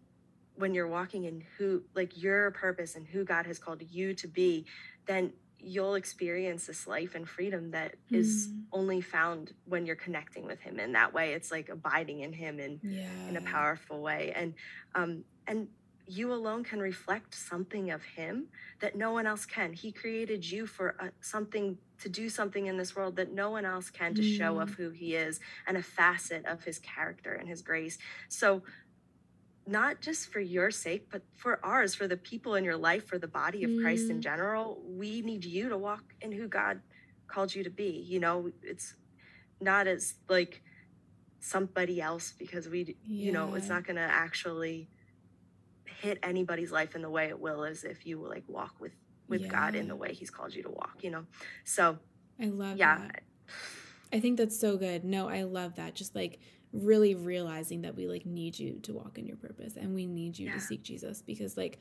[0.56, 4.28] when you're walking in who like your purpose and who god has called you to
[4.28, 4.66] be
[5.06, 8.18] then you'll experience this life and freedom that mm.
[8.18, 12.32] is only found when you're connecting with him in that way it's like abiding in
[12.32, 13.08] him in yeah.
[13.28, 14.54] in a powerful way and
[14.94, 15.68] um and
[16.08, 18.46] you alone can reflect something of him
[18.80, 22.78] that no one else can he created you for a, something to do something in
[22.78, 24.38] this world that no one else can to mm.
[24.38, 24.76] show of mm.
[24.76, 27.98] who he is and a facet of his character and his grace
[28.30, 28.62] so
[29.68, 33.18] not just for your sake but for ours for the people in your life for
[33.18, 33.82] the body of mm.
[33.82, 34.24] christ in mm.
[34.24, 36.80] general we need you to walk in who god
[37.28, 38.96] called you to be you know it's
[39.62, 40.62] not as like
[41.40, 43.26] somebody else because we yeah.
[43.26, 44.90] you know it's not going to actually
[46.02, 48.92] hit anybody's life in the way it will as if you like walk with
[49.28, 49.48] with yeah.
[49.48, 51.26] God in the way he's called you to walk, you know.
[51.64, 51.98] So
[52.42, 52.98] I love yeah.
[52.98, 53.24] That.
[54.14, 55.04] I think that's so good.
[55.04, 55.96] No, I love that.
[55.96, 56.40] Just like
[56.72, 60.38] really realizing that we like need you to walk in your purpose and we need
[60.38, 60.54] you yeah.
[60.54, 61.80] to seek Jesus because like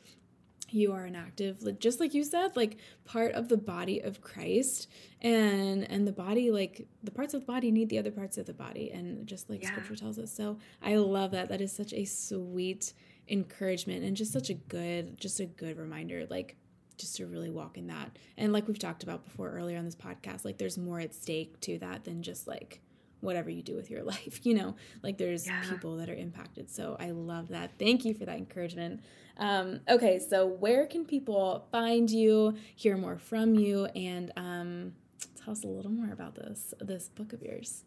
[0.71, 4.21] you are an active like just like you said like part of the body of
[4.23, 4.89] christ
[5.21, 8.47] and and the body like the parts of the body need the other parts of
[8.47, 9.69] the body and just like yeah.
[9.69, 12.95] scripture tells us so i love that that is such a sweet
[13.29, 16.57] encouragement and just such a good just a good reminder like
[16.97, 18.19] just to really walk in that.
[18.37, 21.61] And like we've talked about before earlier on this podcast like there's more at stake
[21.61, 22.81] to that than just like
[23.21, 24.77] whatever you do with your life you know?
[25.03, 25.63] Like there's yeah.
[25.69, 26.71] people that are impacted.
[26.71, 27.73] So i love that.
[27.79, 29.03] Thank you for that encouragement.
[29.37, 34.93] Um, okay so where can people find you hear more from you and um,
[35.35, 37.85] tell us a little more about this this book of yours?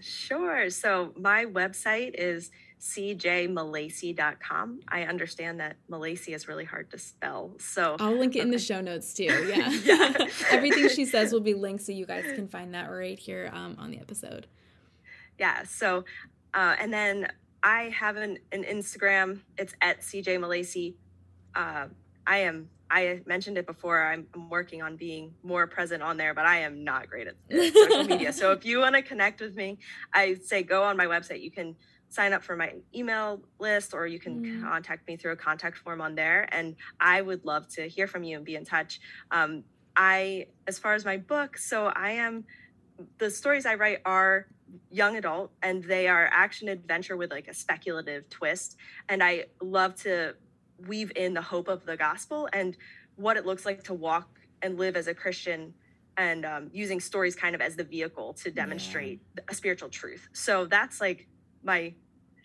[0.00, 0.70] Sure.
[0.70, 2.50] So my website is
[2.80, 4.80] cjmalacy.com.
[4.88, 7.52] I understand that Malacy is really hard to spell.
[7.58, 9.24] So I'll link it in the show notes too.
[9.48, 9.70] Yeah.
[9.84, 10.26] yeah.
[10.50, 13.76] Everything she says will be linked so you guys can find that right here um,
[13.78, 14.46] on the episode.
[15.38, 15.62] Yeah.
[15.64, 16.04] So,
[16.54, 17.28] uh, and then
[17.62, 19.40] I have an, an Instagram.
[19.56, 20.94] It's at cjmalacy.
[21.54, 21.86] Uh,
[22.26, 24.02] I am I mentioned it before.
[24.02, 27.34] I'm, I'm, working on being more present on there, but I am not great at
[27.74, 28.32] social media.
[28.32, 29.78] So if you want to connect with me,
[30.12, 31.42] I say go on my website.
[31.42, 31.76] You can
[32.08, 34.62] sign up for my email list or you can mm.
[34.62, 38.22] contact me through a contact form on there and i would love to hear from
[38.22, 39.00] you and be in touch
[39.30, 39.62] um,
[39.96, 42.44] i as far as my book so i am
[43.18, 44.46] the stories i write are
[44.90, 48.76] young adult and they are action adventure with like a speculative twist
[49.08, 50.34] and i love to
[50.86, 52.76] weave in the hope of the gospel and
[53.16, 54.28] what it looks like to walk
[54.62, 55.72] and live as a christian
[56.16, 59.44] and um, using stories kind of as the vehicle to demonstrate yeah.
[59.48, 61.26] a spiritual truth so that's like
[61.62, 61.94] my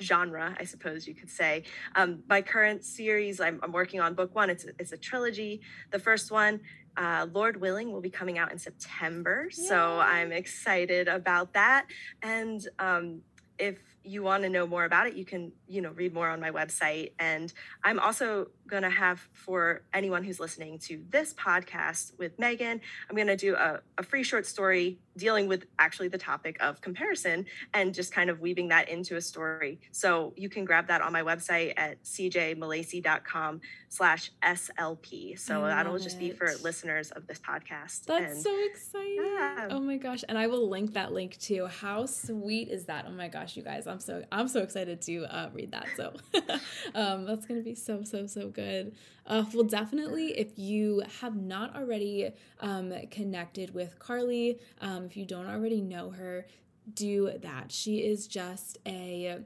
[0.01, 1.63] genre, I suppose you could say.
[1.95, 4.49] Um, my current series, I'm, I'm, working on book one.
[4.49, 5.61] It's a, it's a trilogy.
[5.91, 6.59] The first one,
[6.97, 9.47] uh, Lord willing, will be coming out in September.
[9.55, 9.65] Yay.
[9.65, 11.85] So I'm excited about that.
[12.21, 13.21] And um,
[13.57, 16.39] if you want to know more about it, you can, you know, read more on
[16.39, 17.11] my website.
[17.19, 17.51] And
[17.83, 23.15] I'm also going to have for anyone who's listening to this podcast with Megan, I'm
[23.15, 27.45] going to do a, a free short story dealing with actually the topic of comparison
[27.73, 29.79] and just kind of weaving that into a story.
[29.91, 35.37] So you can grab that on my website at cjmalacy.com slash SLP.
[35.37, 36.19] So that'll just it.
[36.19, 38.05] be for listeners of this podcast.
[38.05, 39.17] That's and, so exciting.
[39.21, 39.67] Yeah.
[39.69, 40.23] Oh my gosh.
[40.27, 41.67] And I will link that link too.
[41.67, 43.05] How sweet is that?
[43.07, 43.85] Oh my gosh, you guys.
[43.85, 45.87] I'm so I'm so excited to uh, read that.
[45.95, 46.13] So
[46.95, 48.95] um, that's gonna be so, so, so good.
[49.25, 55.25] Uh, well, definitely, if you have not already um, connected with Carly, um, if you
[55.25, 56.45] don't already know her,
[56.93, 57.71] do that.
[57.71, 59.39] She is just a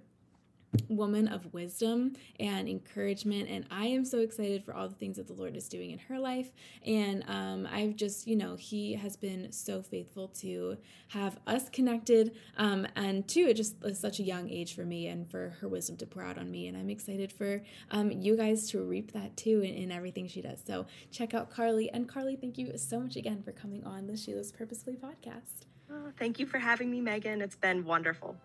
[0.89, 3.49] woman of wisdom and encouragement.
[3.49, 5.99] And i am so excited for all the things that the lord is doing in
[5.99, 6.51] her life.
[6.85, 10.77] And um, i've just you know he has been so faithful to
[11.09, 12.35] have us connected.
[12.57, 15.67] Um, and two it just is such a young age for me and for her
[15.67, 16.67] wisdom to pour out on me.
[16.67, 17.61] And i'm excited for
[17.91, 20.61] um, you guys to reap that too in, in everything she does.
[20.65, 21.89] So check out carly.
[21.91, 25.65] And carly thank you so much again for coming on the She Lives Purposefully podcast.
[25.89, 27.41] Oh, thank you for having me megan.
[27.41, 28.35] It's been wonderful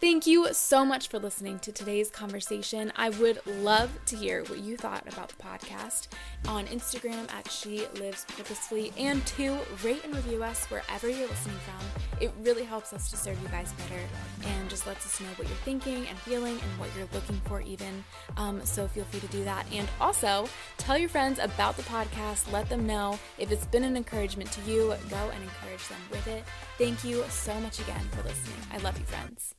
[0.00, 2.92] Thank you so much for listening to today's conversation.
[2.96, 6.08] I would love to hear what you thought about the podcast
[6.48, 11.56] on Instagram at She Lives Purposefully and to rate and review us wherever you're listening
[11.58, 12.20] from.
[12.20, 14.00] It really helps us to serve you guys better
[14.44, 17.60] and just lets us know what you're thinking and feeling and what you're looking for,
[17.62, 18.04] even.
[18.36, 19.64] Um, so feel free to do that.
[19.72, 22.52] And also tell your friends about the podcast.
[22.52, 24.94] Let them know if it's been an encouragement to you.
[25.08, 26.44] Go and encourage them with it.
[26.78, 28.58] Thank you so much again for listening.
[28.72, 29.54] I love you, friends.